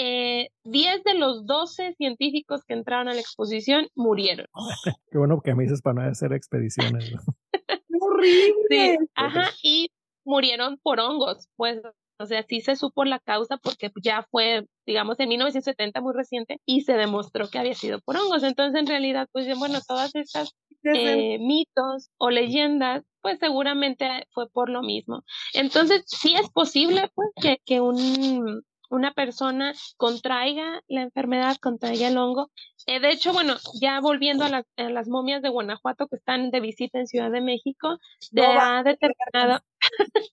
[0.00, 4.46] Eh, 10 de los 12 científicos que entraron a la exposición murieron.
[5.10, 7.10] Qué bueno que me dices para no hacer expediciones.
[7.12, 7.20] ¿no?
[7.52, 8.54] ¡Qué horrible!
[8.68, 9.90] Sí, ajá, y
[10.24, 11.80] murieron por hongos, pues,
[12.20, 16.60] o sea, sí se supo la causa porque ya fue, digamos, en 1970 muy reciente
[16.64, 18.44] y se demostró que había sido por hongos.
[18.44, 24.68] Entonces, en realidad, pues, bueno, todas estas eh, mitos o leyendas, pues seguramente fue por
[24.68, 25.24] lo mismo.
[25.54, 32.16] Entonces, sí es posible, pues, que, que un, una persona contraiga la enfermedad, contraiga el
[32.18, 32.50] hongo.
[32.86, 36.50] Eh, de hecho, bueno, ya volviendo a las, a las momias de Guanajuato que están
[36.50, 39.60] de visita en Ciudad de México, se No ha determinado,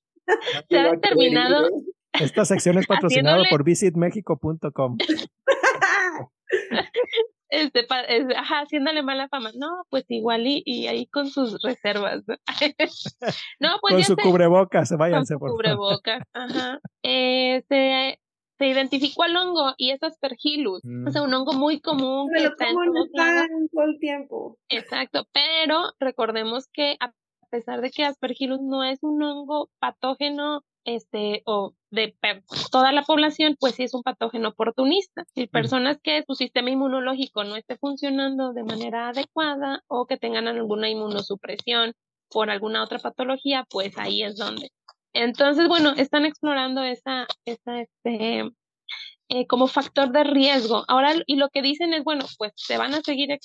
[0.69, 1.69] se ha determinado,
[2.13, 4.97] Esta sección es patrocinada Haciéndole- por visitmexico.com.
[7.49, 9.51] este, pa- es- ajá, haciéndole mala fama.
[9.55, 12.23] No, pues igual y, y ahí con sus reservas.
[12.27, 12.35] ¿no?
[13.59, 15.57] no, pues Con ya su se- cubrebocas, con váyanse su por favor.
[15.57, 16.23] cubrebocas.
[16.33, 16.79] Ajá.
[17.03, 18.19] Eh, se,
[18.57, 20.81] se identificó al hongo y es aspergillus.
[20.83, 21.07] Mm.
[21.07, 22.75] O sea, un hongo muy común que está en
[23.69, 24.57] todo el tiempo.
[24.69, 27.13] Exacto, pero recordemos que a
[27.49, 32.15] pesar de que Aspergillus no es un hongo patógeno, este, o de
[32.71, 35.23] toda la población, pues sí es un patógeno oportunista.
[35.33, 40.47] Y personas que su sistema inmunológico no esté funcionando de manera adecuada o que tengan
[40.47, 41.93] alguna inmunosupresión
[42.29, 44.71] por alguna otra patología, pues ahí es donde.
[45.15, 48.43] Entonces, bueno, están explorando esa, esa, este,
[49.29, 50.83] eh, como factor de riesgo.
[50.89, 53.39] Ahora, y lo que dicen es, bueno, pues se van a seguir eh,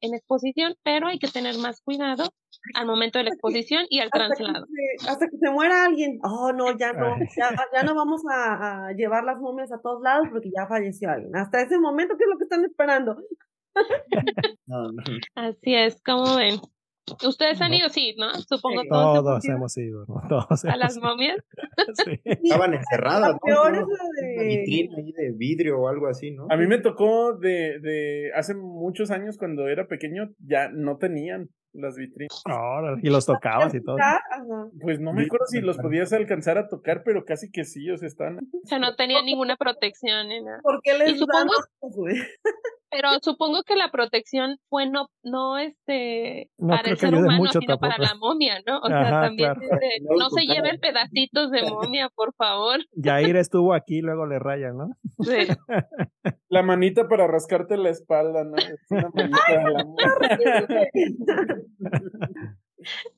[0.00, 2.34] en exposición, pero hay que tener más cuidado
[2.74, 4.66] al momento de la exposición y al traslado.
[5.08, 8.92] hasta que se muera alguien, oh no, ya no, ya, ya no vamos a, a,
[8.92, 11.36] llevar las momias a todos lados porque ya falleció alguien.
[11.36, 13.16] Hasta ese momento, ¿qué es lo que están esperando?
[15.36, 16.60] Así es, como ven.
[17.26, 18.32] Ustedes han ido, sí, ¿no?
[18.34, 19.24] Supongo todos.
[19.24, 20.22] Todos hemos ido, ¿no?
[20.28, 21.36] Todos ¿A las momias?
[22.04, 22.20] sí.
[22.24, 23.38] Estaban encerradas, ¿no?
[23.44, 24.46] peor es la de...
[24.46, 26.46] vitrina ahí de vidrio o algo así, ¿no?
[26.48, 31.50] A mí me tocó de, de hace muchos años cuando era pequeño, ya no tenían
[31.72, 32.42] las vitrinas.
[32.44, 33.96] Ahora, y los tocabas y todo.
[34.80, 37.96] Pues no me acuerdo si los podías alcanzar a tocar, pero casi que sí, o
[37.96, 38.38] sea, están.
[38.38, 40.60] O sea, no tenía ninguna protección ni nada.
[40.62, 41.52] ¿Por qué les supongo,
[42.92, 47.78] Pero supongo que la protección fue no, no este no para el ser humano, sino
[47.78, 48.80] para la momia, ¿no?
[48.80, 49.60] O sea, también claro.
[49.62, 52.80] este, no se lleven pedacitos de momia, por favor.
[52.92, 54.90] Yair estuvo aquí, luego le rayan, ¿no?
[55.20, 55.48] Sí.
[56.50, 58.56] La manita para rascarte la espalda, ¿no?
[58.56, 59.84] Es una manita de la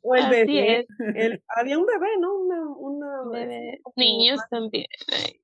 [0.03, 0.81] O el Así bebé.
[0.81, 0.87] es.
[1.15, 2.35] El, había un bebé, ¿no?
[2.35, 4.85] Una, una Bebé, Niños también.
[5.11, 5.41] Ay,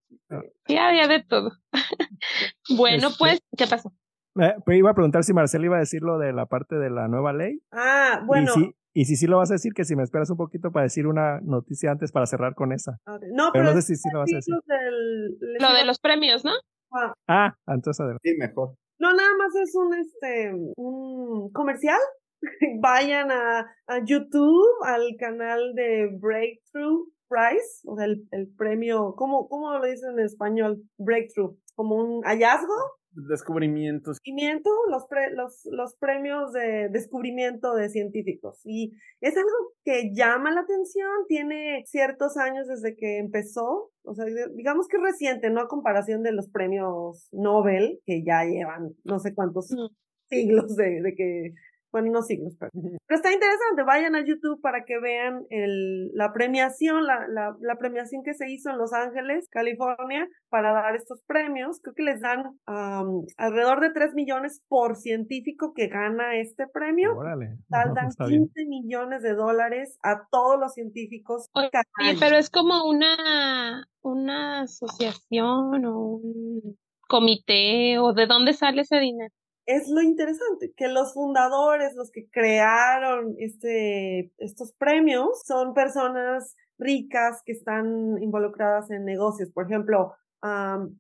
[0.67, 1.53] Sí, había de todo.
[2.77, 3.93] bueno, Este- pues, ¿qué pasó?
[4.41, 6.91] Eh, pero iba a preguntar si Marcelo iba a decir lo de la parte de
[6.91, 7.61] la nueva ley.
[7.73, 8.53] Ah, bueno.
[8.55, 10.71] Y si, y si sí lo vas a decir, que si me esperas un poquito
[10.71, 12.99] para decir una noticia antes para cerrar con esa.
[13.07, 14.55] No, Pero pero, no sé si sí lo vas a decir.
[14.67, 16.53] del- Lo iba- de los premios, ¿no?
[16.93, 18.29] ah, Ah, entonces adelante.
[18.29, 18.75] Sí, mejor.
[18.99, 21.99] No, nada más es un este un comercial.
[22.81, 29.49] Vayan a, a YouTube, al canal de Breakthrough Prize, o sea, el, el premio, ¿cómo,
[29.49, 30.83] ¿cómo lo dicen en español?
[30.99, 32.75] Breakthrough, como un hallazgo,
[33.13, 34.19] Descubrimientos.
[34.19, 38.61] descubrimiento, los, pre- los, los premios de descubrimiento de científicos.
[38.65, 39.51] Y es algo
[39.85, 44.25] que llama la atención, tiene ciertos años desde que empezó, o sea,
[44.57, 49.19] digamos que es reciente, no a comparación de los premios Nobel, que ya llevan no
[49.19, 49.89] sé cuántos Mm.
[50.29, 51.53] siglos de, de que,
[51.93, 56.33] bueno, no siglos, pero, pero está interesante, vayan a YouTube para que vean el, la
[56.33, 61.23] premiación, la, la, la premiación que se hizo en Los Ángeles, California, para dar estos
[61.27, 61.81] premios.
[61.83, 67.17] Creo que les dan am, alrededor de 3 millones por científico que gana este premio.
[67.17, 67.59] Órale.
[67.69, 68.49] Tal, No, dan está bien.
[68.55, 71.71] 15 millones de dólares a todos los científicos Oye,
[72.19, 79.35] pero es como una, una asociación o un comité o de dónde sale ese dinero.
[79.77, 87.43] Es lo interesante, que los fundadores, los que crearon este, estos premios, son personas ricas
[87.45, 89.51] que están involucradas en negocios.
[89.53, 90.15] Por ejemplo,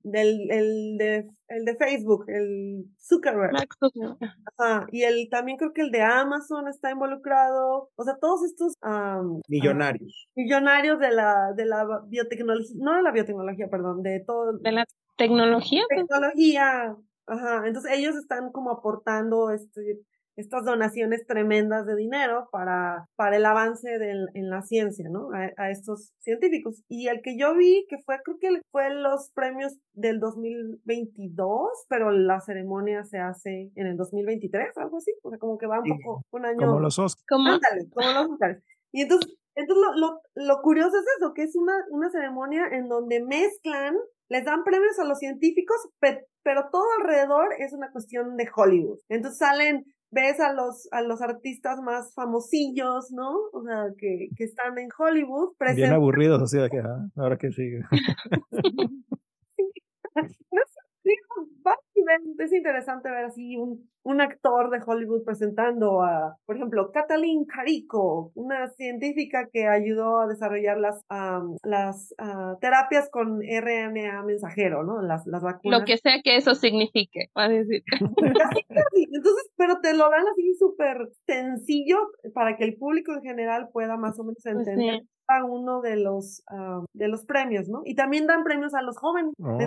[0.02, 3.54] del, el, de, el de Facebook, el Zuckerberg.
[4.58, 7.90] Ajá, y el, también creo que el de Amazon está involucrado.
[7.96, 8.74] O sea, todos estos
[9.48, 10.28] Millonarios.
[10.34, 14.84] millonarios de la, de la biotecnología, no de la biotecnología, perdón, de todo, de la
[15.16, 15.82] tecnología.
[15.88, 16.06] pues.
[16.06, 16.96] tecnología.
[17.30, 20.00] Ajá, entonces ellos están como aportando este,
[20.34, 25.28] estas donaciones tremendas de dinero para, para el avance del, en la ciencia, ¿no?
[25.32, 26.82] A, a estos científicos.
[26.88, 32.10] Y el que yo vi, que fue, creo que fue los premios del 2022, pero
[32.10, 36.00] la ceremonia se hace en el 2023, algo así, o sea, como que va un
[36.02, 36.66] poco, un año.
[36.66, 37.24] Como los Oscars.
[37.28, 38.62] Como, Ándale, como los Óscares.
[38.90, 42.88] Y entonces, entonces lo, lo, lo curioso es eso, que es una, una ceremonia en
[42.88, 43.94] donde mezclan,
[44.30, 48.98] les dan premios a los científicos, pe- pero todo alrededor es una cuestión de Hollywood.
[49.08, 53.32] Entonces salen, ves a los, a los artistas más famosillos, ¿no?
[53.52, 57.36] O sea, que, que están en Hollywood, Bien presentan aburridos, así de que, ah, ahora
[57.36, 57.82] que sigue.
[60.14, 67.44] Ven, es interesante ver así un, un actor de Hollywood presentando a, por ejemplo, Kathleen
[67.44, 74.82] Carico, una científica que ayudó a desarrollar las, am, las ah, terapias con RNA mensajero,
[74.82, 75.00] ¿no?
[75.02, 75.80] Las, las vacunas.
[75.80, 77.82] lo que sea que eso signifique, va a decir.
[78.40, 79.06] Casi, casi.
[79.12, 81.98] Entonces, pero te lo dan así súper sencillo
[82.34, 85.08] para que el público en general pueda más o menos Pues entender sí.
[85.26, 87.82] cada uno de los, ah, de los premios, ¿no?
[87.84, 89.32] Y también dan premios a los jóvenes.
[89.38, 89.58] Oh.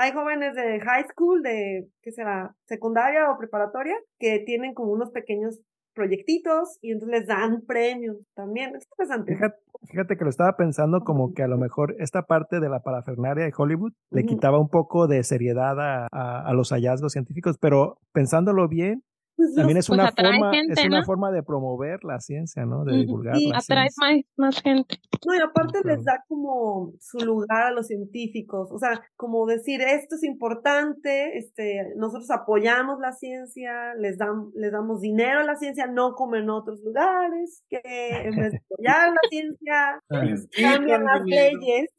[0.00, 2.54] Hay jóvenes de high school, de, ¿qué será?
[2.64, 3.69] Secundaria o preparatoria,
[4.18, 5.60] que tienen como unos pequeños
[5.94, 8.74] proyectitos y entonces les dan premios también.
[8.76, 9.34] Es interesante.
[9.34, 9.56] Fíjate,
[9.90, 13.44] fíjate que lo estaba pensando como que a lo mejor esta parte de la parafernaria
[13.44, 17.98] de Hollywood le quitaba un poco de seriedad a, a- a los hallazgos científicos, pero
[18.12, 19.02] pensándolo bien,
[19.40, 22.84] Pues también es pues una forma, gente, es una forma de promover la ciencia, ¿no?
[22.84, 24.24] De divulgar Sí, la Atrae ciencia.
[24.36, 24.96] más, más gente.
[25.26, 25.96] No, y aparte Claro.
[25.96, 31.38] les da como su lugar a los científicos, o sea, como decir esto es importante,
[31.38, 36.36] este, nosotros apoyamos la ciencia, les dam- les damos dinero a la ciencia, no como
[36.36, 41.90] en otros lugares, que en vez de apoyar la ciencia, Ah, Les cambian las leyes.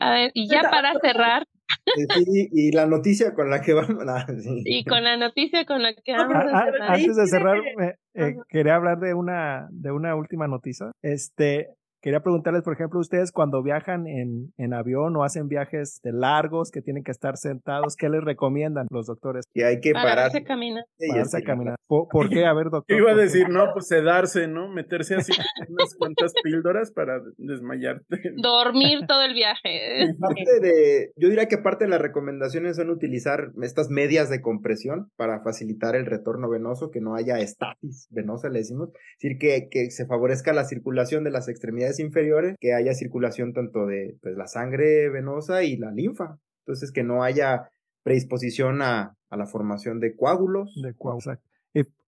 [0.00, 1.46] A ver, y ya para cerrar.
[1.94, 3.96] Sí, y la noticia con la que vamos.
[4.08, 4.26] a
[4.64, 6.90] Y con la noticia con la que vamos a cerrar.
[6.92, 7.58] Antes de cerrar,
[8.14, 10.92] eh, quería hablar de una, de una última noticia.
[11.02, 11.68] Este,
[12.06, 16.70] Quería preguntarles, por ejemplo, ustedes cuando viajan en, en avión o hacen viajes de largos
[16.70, 19.44] que tienen que estar sentados, ¿qué les recomiendan los doctores?
[19.52, 20.14] Que hay que parar.
[20.14, 20.84] Pararse a caminar.
[21.10, 21.74] Pararse a caminar.
[21.88, 22.46] ¿Por, qué?
[22.46, 22.96] A ver, doctor.
[22.96, 24.68] Iba a decir, no, pues sedarse, ¿no?
[24.68, 25.32] Meterse así
[25.68, 28.18] unas cuantas píldoras para desmayarte.
[28.40, 30.14] Dormir todo el viaje.
[30.20, 35.10] Parte de, yo diría que parte de las recomendaciones son utilizar estas medias de compresión
[35.16, 38.90] para facilitar el retorno venoso, que no haya estatis venosa, le decimos.
[38.90, 43.52] Es decir, que, que se favorezca la circulación de las extremidades inferiores, que haya circulación
[43.52, 46.38] tanto de pues, la sangre venosa y la linfa.
[46.66, 47.70] Entonces, que no haya
[48.02, 50.80] predisposición a, a la formación de coágulos.
[50.82, 51.38] De coágulos.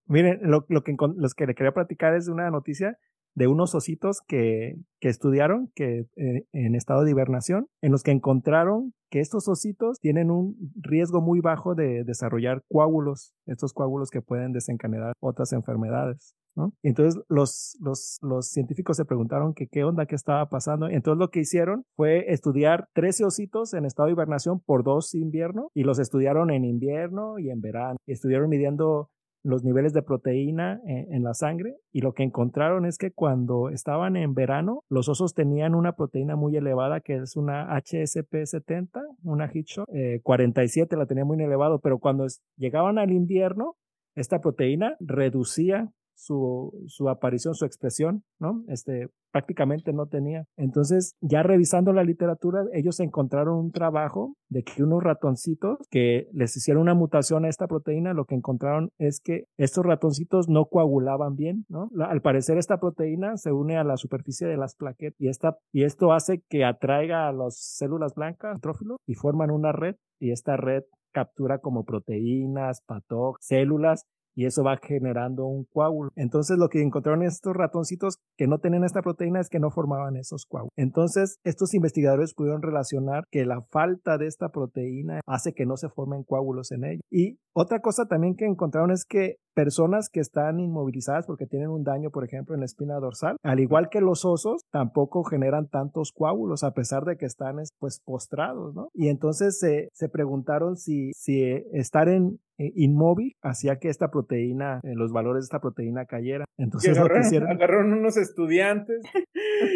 [0.05, 2.97] miren, lo, lo, que, los que le quería platicar es una noticia
[3.35, 8.11] de unos ositos que, que estudiaron que, eh, en estado de hibernación, en los que
[8.11, 14.21] encontraron que estos ositos tienen un riesgo muy bajo de desarrollar coágulos, estos coágulos que
[14.21, 16.35] pueden desencadenar otras enfermedades.
[16.83, 20.87] Entonces los, los, los científicos se preguntaron que qué onda, qué estaba pasando.
[20.87, 25.71] Entonces lo que hicieron fue estudiar 13 ositos en estado de hibernación por dos invierno
[25.73, 27.97] y los estudiaron en invierno y en verano.
[28.07, 29.09] Estuvieron midiendo
[29.43, 34.15] los niveles de proteína en, la sangre y lo que encontraron es que cuando estaban
[34.15, 39.87] en verano, los osos tenían una proteína muy elevada que es una HSP70, una Hitchcock,
[39.93, 42.25] eh, 47 la tenía muy elevado, pero cuando
[42.57, 43.75] llegaban al invierno,
[44.15, 45.89] esta proteína reducía
[46.19, 48.63] su, su aparición, su expresión, ¿no?
[48.67, 50.45] Este, prácticamente no tenía.
[50.57, 56.57] Entonces, ya revisando la literatura, ellos encontraron un trabajo de que unos ratoncitos que les
[56.57, 61.35] hicieron una mutación a esta proteína, lo que encontraron es que estos ratoncitos no coagulaban
[61.35, 61.89] bien, ¿no?
[62.03, 65.83] al parecer esta proteína se une a la superficie de las plaquetas y, esta, y
[65.83, 70.57] esto hace que atraiga a las células blancas, trófilo, y forman una red y esta
[70.57, 74.05] red captura como proteínas, patógenos, células
[74.39, 76.11] y eso va generando un coágulo.
[76.15, 80.15] Entonces lo que encontraron estos ratoncitos que no tenían esta proteína es que no formaban
[80.15, 80.71] esos coágulos.
[80.77, 85.89] Entonces estos investigadores pudieron relacionar que la falta de esta proteína hace que no se
[85.89, 87.01] formen coágulos en ellos.
[87.11, 91.83] Y otra cosa también que encontraron es que personas que están inmovilizadas porque tienen un
[91.83, 96.13] daño, por ejemplo, en la espina dorsal, al igual que los osos, tampoco generan tantos
[96.13, 98.87] coágulos a pesar de que están pues postrados, ¿no?
[98.93, 104.93] Y entonces se preguntaron si, si estar en, eh, inmóvil hacía que esta proteína, eh,
[104.95, 106.45] los valores de esta proteína cayera.
[106.57, 109.01] Entonces agarraron, unos estudiantes.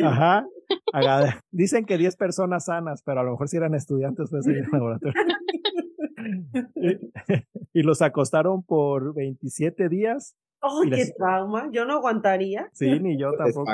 [0.04, 0.46] Ajá.
[1.52, 4.68] Dicen que 10 personas sanas, pero a lo mejor si eran estudiantes pues en el
[4.72, 5.14] laboratorio.
[7.74, 11.68] y, los acostaron por 27 días ¡Ay, qué trauma!
[11.74, 12.70] Yo no aguantaría.
[12.72, 13.70] Sí, ni yo tampoco.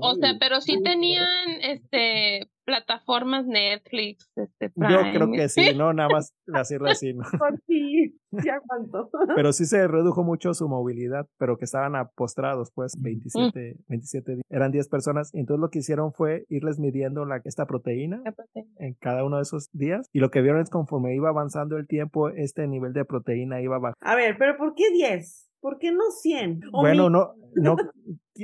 [0.00, 6.08] O sea, pero sí tenían este plataformas Netflix, este Yo creo que sí, no, nada
[6.08, 7.24] más decirlo así, ¿no?
[7.66, 9.10] sí, sí aguanto.
[9.34, 14.44] Pero sí se redujo mucho su movilidad, pero que estaban apostrados, pues, 27, 27 días.
[14.48, 18.70] Eran 10 personas, y entonces lo que hicieron fue irles midiendo la, esta proteína, proteína
[18.78, 21.88] en cada uno de esos días, y lo que vieron es conforme iba avanzando el
[21.88, 23.98] tiempo, este nivel de proteína iba bajando.
[24.00, 25.50] A ver, pero ¿por qué 10?
[25.60, 26.60] ¿Por qué no 100?
[26.72, 27.76] bueno, no, no,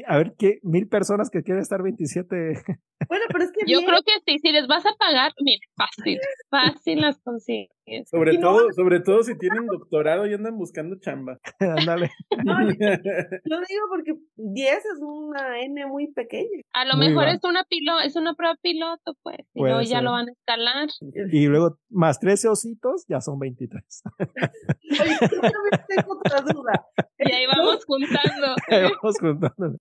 [0.07, 2.36] a ver, ¿qué, mil personas que quieren estar 27.
[3.09, 3.70] Bueno, pero es que.
[3.70, 6.18] Yo creo que sí, si les vas a pagar, mira, fácil,
[6.49, 7.76] fácil las consigues.
[8.11, 11.38] Sobre todo, sobre todo si tienen doctorado y andan buscando chamba.
[11.61, 12.11] Ándale.
[12.44, 12.74] No, yo,
[13.44, 16.62] digo porque 10 es una N muy pequeña.
[16.72, 19.38] A lo mejor es una pilo, es una prueba piloto, pues.
[19.55, 20.88] Y luego ya lo van a escalar.
[21.30, 24.03] Y luego, más 13 ositos, ya son 23.
[24.18, 25.40] Oye, yo
[25.86, 26.86] tengo otra duda.
[27.18, 28.57] Y ahí vamos juntando.
[28.68, 29.78] Ahí vamos juntando.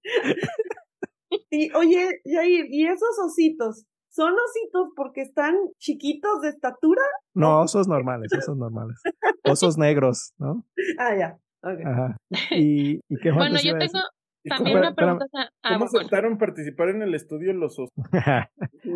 [1.49, 3.85] Y oye, Jair, ¿y esos ositos?
[4.09, 7.01] ¿Son ositos porque están chiquitos de estatura?
[7.33, 9.01] No, osos normales, osos normales.
[9.43, 10.65] Osos negros, ¿no?
[10.97, 11.37] Ah, ya.
[11.61, 12.17] Ajá.
[12.51, 13.99] ¿Y, y qué Bueno, yo tengo
[14.47, 15.25] también una pregunta.
[15.67, 17.89] ¿Cómo aceptaron participar en el estudio los osos?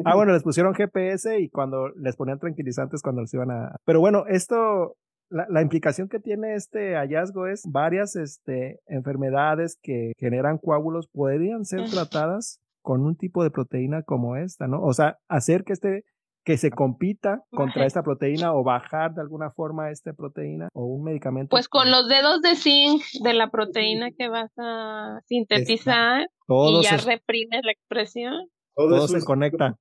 [0.05, 3.75] ah, bueno, les pusieron GPS y cuando les ponían tranquilizantes cuando los iban a...
[3.85, 4.95] Pero bueno, esto
[5.29, 11.89] la, implicación que tiene este hallazgo es varias este, enfermedades que generan coágulos podrían ser
[11.89, 14.81] tratadas con un tipo de proteína como esta, ¿no?
[14.81, 16.03] O sea, hacer que este
[16.45, 21.03] que se compita contra esta proteína o bajar de alguna forma esta proteína o un
[21.03, 21.49] medicamento.
[21.49, 26.97] Pues con los dedos de zinc de la proteína que vas a sintetizar y ya
[26.97, 28.33] reprimes la expresión.
[28.73, 29.77] Todo, se conecta.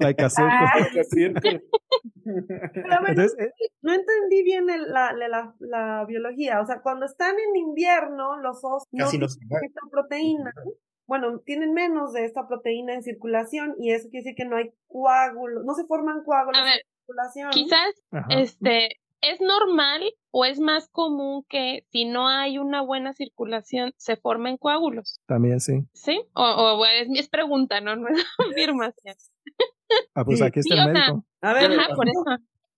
[0.00, 0.44] Hay que hacer.
[2.26, 3.52] Eh,
[3.82, 6.60] no entendí bien la, la, la, biología.
[6.60, 10.52] O sea, cuando están en invierno, los osos no tienen esta proteína.
[11.06, 14.72] bueno, tienen menos de esta proteína en circulación y eso quiere decir que no hay
[14.88, 17.50] coágulos, no se forman coágulos ver, en circulación.
[17.50, 18.26] Quizás, Ajá.
[18.30, 18.88] este,
[19.20, 24.56] es normal o es más común que si no hay una buena circulación se formen
[24.56, 25.86] coágulos, También sí.
[25.94, 26.22] ¿sí?
[26.34, 27.96] O, o es, es pregunta, ¿no?
[27.96, 29.16] No es afirmación.
[30.14, 31.26] Ah, pues aquí está sí, el o sea, médico.
[31.42, 32.24] A ver, Ajá, por eso.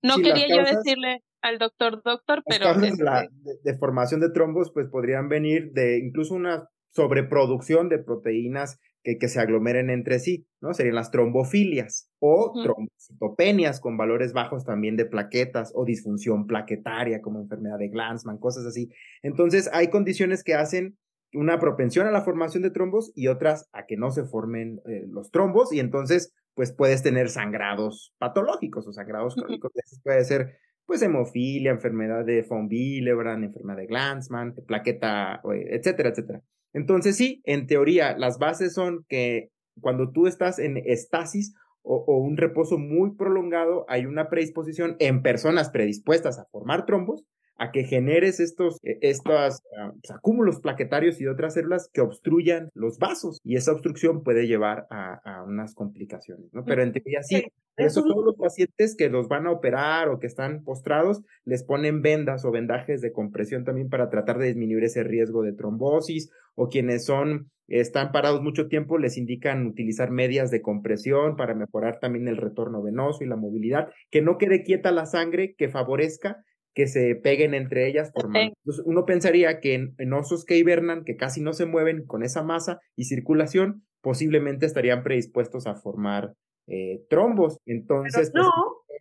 [0.02, 3.58] No las quería yo decirle al doctor, doctor, Las pero causas este, de, la, de-
[3.62, 9.28] de formación de trombos pues podrían venir de incluso una sobreproducción de proteínas que, que
[9.28, 10.74] se aglomeren entre sí, ¿no?
[10.74, 12.62] Serían las trombofilias o Ujú.
[12.62, 18.66] trombocitopenias con valores bajos también de plaquetas o disfunción plaquetaria como enfermedad de Glanzmann, cosas
[18.66, 18.90] así.
[19.22, 20.98] Entonces hay condiciones que hacen
[21.35, 25.07] una propensión a la formación de trombos y otras a que no se formen eh,
[25.09, 29.70] los trombos y entonces pues puedes tener sangrados patológicos o sangrados crónicos.
[30.03, 36.43] Puede ser pues hemofilia, enfermedad de von Willebrand, enfermedad de Glanzmann, plaqueta, eh, etcétera, etcétera.
[36.72, 39.51] Entonces sí, en teoría las bases son que
[39.81, 45.22] cuando tú estás en estasis o, o un reposo muy prolongado, hay una predisposición en
[45.22, 47.24] personas predispuestas a formar trombos
[47.59, 52.70] a que generes estos, eh, estos ah, pues, acúmulos plaquetarios y otras células que obstruyan
[52.74, 56.64] los vasos y esa obstrucción puede llevar a, a unas complicaciones, ¿no?
[56.64, 60.09] Pero en teoría sí, por es eso todos los pacientes que los van a operar
[60.09, 64.46] o que están postrados les ponen vendas o vendajes de compresión también para tratar de
[64.46, 70.11] disminuir ese riesgo de trombosis o quienes son están parados mucho tiempo les indican utilizar
[70.11, 74.62] medias de compresión para mejorar también el retorno venoso y la movilidad, que no quede
[74.62, 76.42] quieta la sangre, que favorezca
[76.79, 78.55] que se peguen entre ellas formando.
[78.64, 82.22] Entonces, uno pensaría que en, en osos que hibernan, que casi no se mueven con
[82.22, 86.35] esa masa y circulación, posiblemente estarían predispuestos a formar
[86.68, 87.59] eh, trombos.
[87.64, 88.49] pero Entonces, no,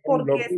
[0.02, 0.48] pues, lo porque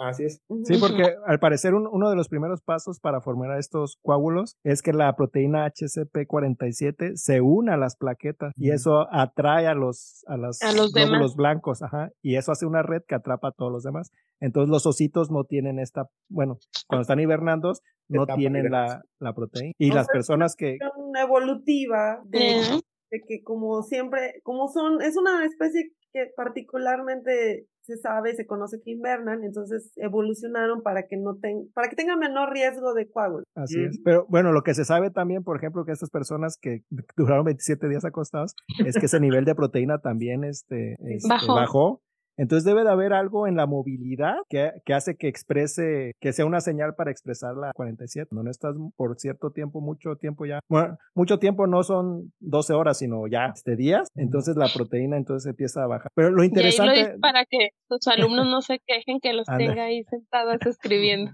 [0.00, 0.40] así es.
[0.64, 4.82] Sí, porque al parecer un- uno de los primeros pasos para formar estos coágulos es
[4.82, 10.36] que la proteína HCP47 se una a las plaquetas y eso atrae a los, a
[10.36, 11.36] las A los glóbulos demás.
[11.36, 14.10] blancos, ajá, y eso hace una red que atrapa a todos los demás.
[14.40, 17.72] Entonces los ositos no tienen esta, bueno, cuando están hibernando
[18.08, 19.72] no tienen la, la proteína.
[19.78, 22.80] Y O las sea, personas que, cuestión evolutiva de,
[23.10, 28.80] de que como siempre, como son, es una especie que particularmente se sabe, se conoce
[28.84, 33.44] que invernan, entonces evolucionaron para que no ten, para que tengan menor riesgo de coágulos.
[33.54, 34.00] Así es.
[34.04, 36.82] Pero bueno, lo que se sabe también, por ejemplo, que estas personas que
[37.16, 38.54] duraron 27 días acostados,
[38.86, 41.54] es que ese nivel de proteína también este, este, Bajó.
[41.54, 42.02] bajó.
[42.36, 46.46] Entonces debe de haber algo en la movilidad que, que hace que exprese, que sea
[46.46, 48.28] una señal para expresar la 47.
[48.32, 50.60] No, no estás por cierto tiempo, mucho tiempo ya.
[50.68, 54.08] Bueno, mucho tiempo no son 12 horas, sino ya este días.
[54.14, 56.10] Entonces la proteína entonces empieza a bajar.
[56.14, 59.46] Pero lo Y ahí lo interesante, para que sus alumnos no se quejen que los
[59.46, 61.32] tenga ahí sentados escribiendo.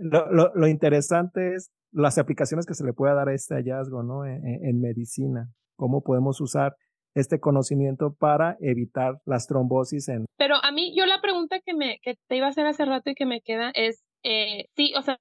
[0.00, 4.02] Lo, lo- lo interesante es las aplicaciones que se le puede dar a este hallazgo,
[4.02, 4.24] ¿no?
[4.24, 5.48] En, en- en medicina.
[5.76, 6.74] Cómo podemos usar
[7.18, 10.26] este conocimiento para evitar las trombosis en...
[10.36, 13.10] Pero a mí, yo la pregunta que me que te iba a hacer hace rato
[13.10, 15.18] y que me queda es, eh, sí, o sea,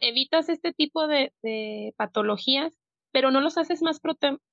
[0.00, 2.76] evitas este tipo de, de patologías,
[3.12, 4.00] pero no los haces más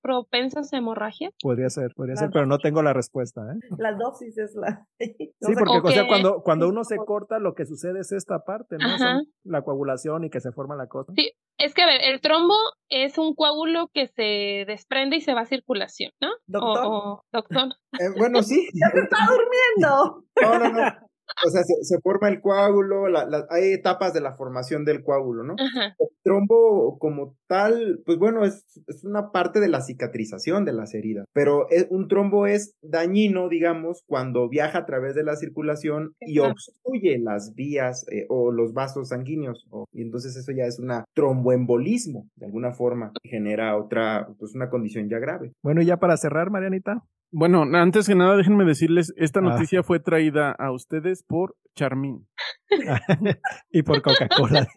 [0.02, 1.30] propensos a hemorragia.
[1.42, 3.60] Podría ser, podría ser, pero no tengo la respuesta, ¿eh?
[3.78, 4.86] La dosis es la...
[5.00, 6.08] Sí, porque o sea, Ok.
[6.08, 8.98] cuando, cuando uno se corta, lo que sucede es esta parte, ¿no?
[8.98, 11.12] Son la coagulación y que se forma la cosa.
[11.16, 12.56] Sí, es que a ver, el trombo
[12.90, 16.30] es un coágulo que se desprende y se va a circulación, ¿no?
[16.48, 16.86] Doctor.
[16.86, 17.68] O, o- doctor.
[18.00, 18.68] Eh, bueno, sí.
[18.74, 20.24] ¡Ya se está durmiendo!
[20.42, 21.05] No, no, no.
[21.46, 25.04] O sea, se, se forma el coágulo, la- la- hay etapas de la formación del
[25.04, 25.54] coágulo, ¿no?
[25.58, 25.96] Ajá.
[26.00, 30.94] El trombo como tal, pues bueno, es, es una parte de la cicatrización de las
[30.94, 36.14] heridas, pero es- un trombo es dañino, digamos, cuando viaja a través de la circulación
[36.22, 36.54] y Exacto.
[36.54, 41.06] obstruye las vías eh, o los vasos sanguíneos, o- y entonces eso ya es una
[41.16, 45.52] tromboembolismo, de alguna forma, que genera otra, pues una condición ya grave.
[45.64, 47.04] Bueno, y ya para cerrar, Marianita.
[47.32, 49.44] Bueno, antes que nada, déjenme decirles, esta Ah.
[49.44, 52.28] noticia fue traída a ustedes por Charmin.
[53.72, 54.68] y por Coca-Cola.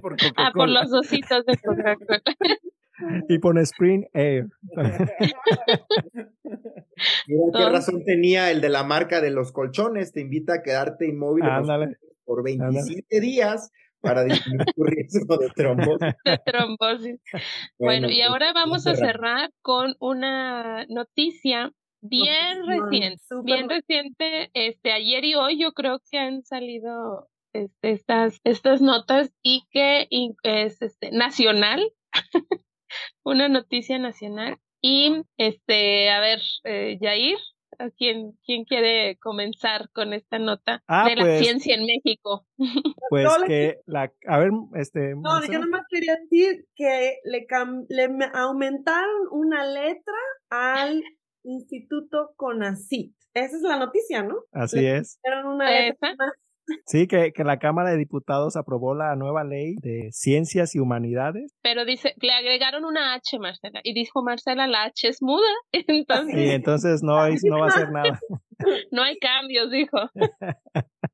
[0.00, 2.22] Por Ah, por los ositos de Coca-Cola.
[3.28, 4.46] y por Spring Air.
[7.26, 11.06] Mira qué razón tenía el de la marca de los colchones, te invita a quedarte
[11.08, 11.44] inmóvil
[12.24, 16.14] por 27 días para disminuir tu riesgo de trombosis.
[16.24, 17.20] de trombosis.
[17.78, 19.12] Bueno, y pues, ahora vamos a cerrar.
[19.12, 21.72] cerrar con una noticia
[22.08, 28.40] bien reciente, bien reciente, este ayer y hoy yo creo que han salido este, estas
[28.44, 30.06] estas notas y que
[30.42, 31.82] es este nacional,
[33.24, 37.38] una noticia nacional y este a ver eh, Yair,
[37.78, 42.46] ¿a quién quién quiere comenzar con esta nota Ah, de la pues- ciencia en México?
[43.10, 47.84] Pues No, que la, a ver, este, No, yo nomás quería decir que le, cam-
[47.88, 50.14] le me- aumentaron un una letra
[50.50, 51.02] al
[51.44, 53.14] Instituto CONACIT.
[53.34, 54.36] Esa es la noticia, ¿no?
[54.52, 55.18] Así es.
[55.44, 55.94] una
[56.86, 61.52] Sí, que, que, la Cámara de Diputados aprobó la nueva ley de ciencias y humanidades.
[61.62, 65.46] Pero dice, le agregaron una H, Marcela, y dijo Marcela, la H es muda.
[65.72, 66.34] Entonces...
[66.34, 68.18] Y entonces no, no va a hacer nada.
[68.92, 69.98] No hay cambios, dijo.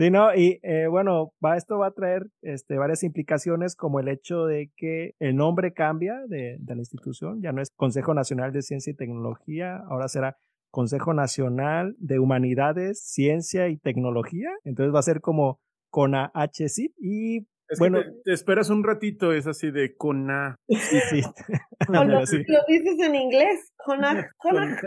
[0.00, 4.08] Sí, no, y eh, bueno, va, esto va a traer este, varias implicaciones como el
[4.08, 8.50] hecho de que el nombre cambia de, de la institución, ya no es Consejo Nacional
[8.50, 10.38] de Ciencia y Tecnología, ahora será
[10.70, 14.48] Consejo Nacional de Humanidades, Ciencia y Tecnología.
[14.64, 17.46] Entonces va a ser como CONAHCIP y
[17.78, 20.56] bueno, te, esperas un ratito, es así de CONA.
[20.68, 21.20] Sí, sí.
[21.88, 24.30] lo, lo, dices en inglés, CONA.
[24.38, 24.80] CONA.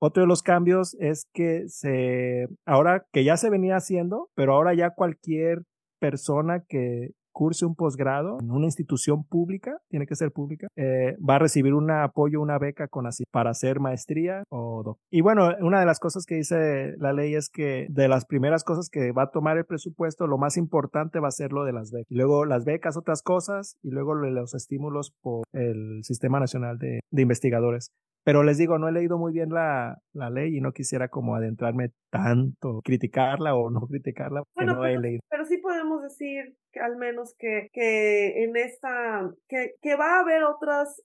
[0.00, 4.74] Otro de los cambios es que se, ahora que ya se venía haciendo, pero ahora
[4.74, 5.62] ya cualquier
[5.98, 11.36] persona que curse un posgrado en una institución pública, tiene que ser pública, eh, va
[11.36, 12.88] a recibir un apoyo, una beca
[13.30, 15.02] para hacer maestría o doctor.
[15.10, 18.64] Y bueno, una de las cosas que dice la ley es que de las primeras
[18.64, 21.72] cosas que va a tomar el presupuesto, lo más importante va a ser lo de
[21.72, 22.06] las becas.
[22.10, 27.90] Luego las becas, otras cosas, y luego los estímulos por el Sistema Nacional de Investigadores.
[28.24, 31.34] Pero les digo, no he leído muy bien la, la, ley y no quisiera como
[31.34, 35.20] adentrarme tanto, criticarla o no criticarla, porque no he leído.
[35.28, 40.20] Pero sí podemos decir que al menos que, que en esta, que, que va a
[40.20, 41.02] haber otras,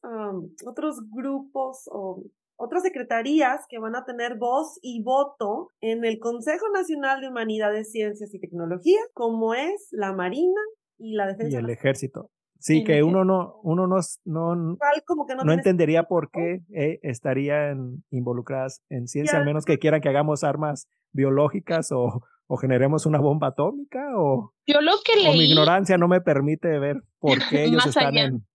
[0.65, 2.23] otros grupos o
[2.57, 7.91] otras secretarías que van a tener voz y voto en el Consejo Nacional de Humanidades,
[7.91, 10.61] Ciencias y Tecnología, como es la Marina
[10.97, 11.55] y la Defensa.
[11.55, 12.31] Y el Ejército.
[12.59, 19.07] Sí, que uno no, uno no, no, no, entendería por qué eh, estarían involucradas en
[19.07, 23.99] ciencia, al menos que quieran que hagamos armas biológicas o, o generemos una bomba atómica
[24.15, 27.85] o, Yo lo que leí, o mi ignorancia no me permite ver por qué ellos
[27.85, 28.47] están en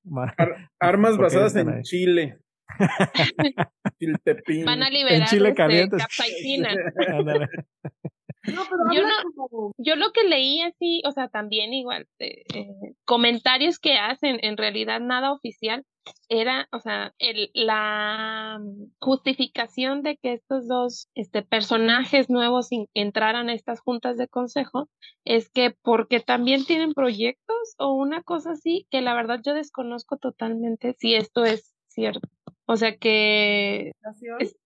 [0.79, 2.39] armas basadas en Chile.
[4.65, 5.99] Van a liberar en Chile caliente.
[8.45, 12.45] No, pero yo, no, yo lo que leí así, o sea, también igual, eh,
[13.05, 15.85] comentarios que hacen, en realidad nada oficial,
[16.29, 18.61] era, o sea, el, la
[18.99, 24.89] justificación de que estos dos este, personajes nuevos entraran a estas juntas de consejo
[25.25, 30.17] es que porque también tienen proyectos o una cosa así, que la verdad yo desconozco
[30.17, 32.29] totalmente si esto es cierto.
[32.67, 33.93] O sea que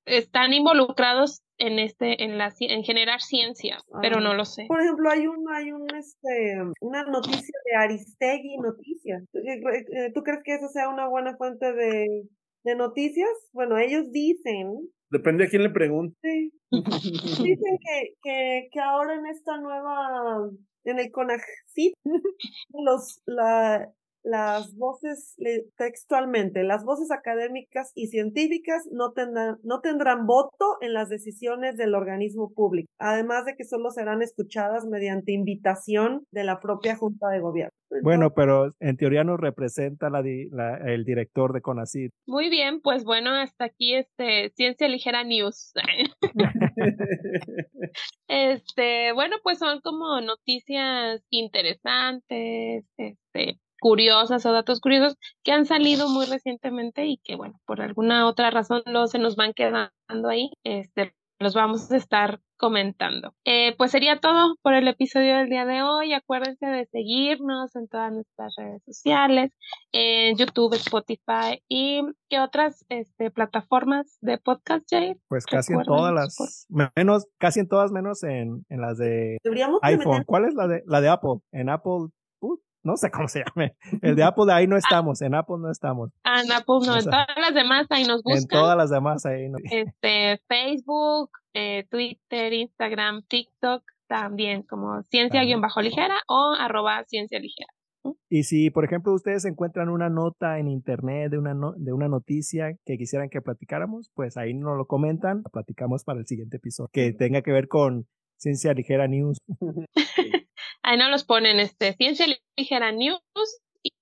[0.04, 4.66] están involucrados en este en la en generar ciencia, pero no lo sé.
[4.68, 9.24] Por ejemplo, hay un hay un este una noticia de Aristegui Noticias.
[9.32, 12.24] Eh, ¿Tú crees que esa sea una buena fuente de,
[12.64, 13.30] de noticias?
[13.52, 16.16] Bueno, ellos dicen Depende a quién le pregunte.
[16.22, 16.52] Sí.
[16.72, 20.50] Dicen que, que, que ahora en esta nueva,
[20.84, 21.94] en el CONACYT,
[22.72, 23.88] los, la,
[24.26, 25.36] las voces
[25.76, 31.94] textualmente, las voces académicas y científicas no tendrán, no tendrán voto en las decisiones del
[31.94, 37.38] organismo público, además de que solo serán escuchadas mediante invitación de la propia Junta de
[37.40, 37.70] Gobierno.
[38.02, 42.10] Bueno, pero en teoría nos representa la, el director de CONACYT.
[42.26, 45.72] Muy bien, pues bueno, hasta aquí este Ciencia Ligera News.
[48.28, 56.08] este, bueno, pues son como noticias interesantes, este, curiosas o datos curiosos que han salido
[56.08, 60.50] muy recientemente y que, bueno, por alguna otra razón no se nos van quedando ahí.
[60.64, 63.32] Este, los vamos a estar comentando.
[63.44, 66.14] Eh, pues sería todo por el episodio del día de hoy.
[66.14, 69.52] Acuérdense de seguirnos en todas nuestras redes sociales,
[69.92, 75.14] en YouTube, Spotify y qué otras este, plataformas de podcast, Jay.
[75.28, 76.66] Pues casi en todas las,
[76.96, 79.38] menos, casi en todas menos en, en las de
[79.82, 80.24] iPhone.
[80.26, 81.36] ¿Cuál es la de la de Apple?
[81.52, 82.08] En Apple
[82.86, 83.76] no sé cómo se llame.
[84.00, 86.10] El de Apple ahí no estamos, en Apple no estamos.
[86.24, 88.42] Ah, en Apple no, en todas las demás ahí nos buscan.
[88.42, 89.48] En todas las demás ahí.
[89.48, 89.58] No.
[89.64, 97.72] Este, Facebook, eh, Twitter, Instagram, TikTok, también como ciencia-ligera o arroba ciencia ligera.
[98.28, 102.76] Y si, por ejemplo, ustedes encuentran una nota en internet de una, de una noticia
[102.84, 107.12] que quisieran que platicáramos, pues ahí nos lo comentan, platicamos para el siguiente episodio, que
[107.12, 108.06] tenga que ver con
[108.36, 109.38] Ciencia Ligera News.
[110.86, 112.26] Ahí nos los ponen, este, Ciencia
[112.56, 113.20] Ligera News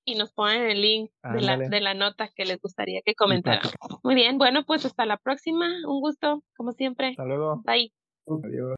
[0.05, 3.71] y, nos ponen el link de la, de la, nota que les gustaría que comentaran.
[4.03, 5.67] Muy bien, bueno, pues hasta la próxima.
[5.87, 7.09] Un gusto, como siempre.
[7.09, 7.63] Hasta luego.
[7.65, 7.91] Bye.
[8.27, 8.77] Adiós.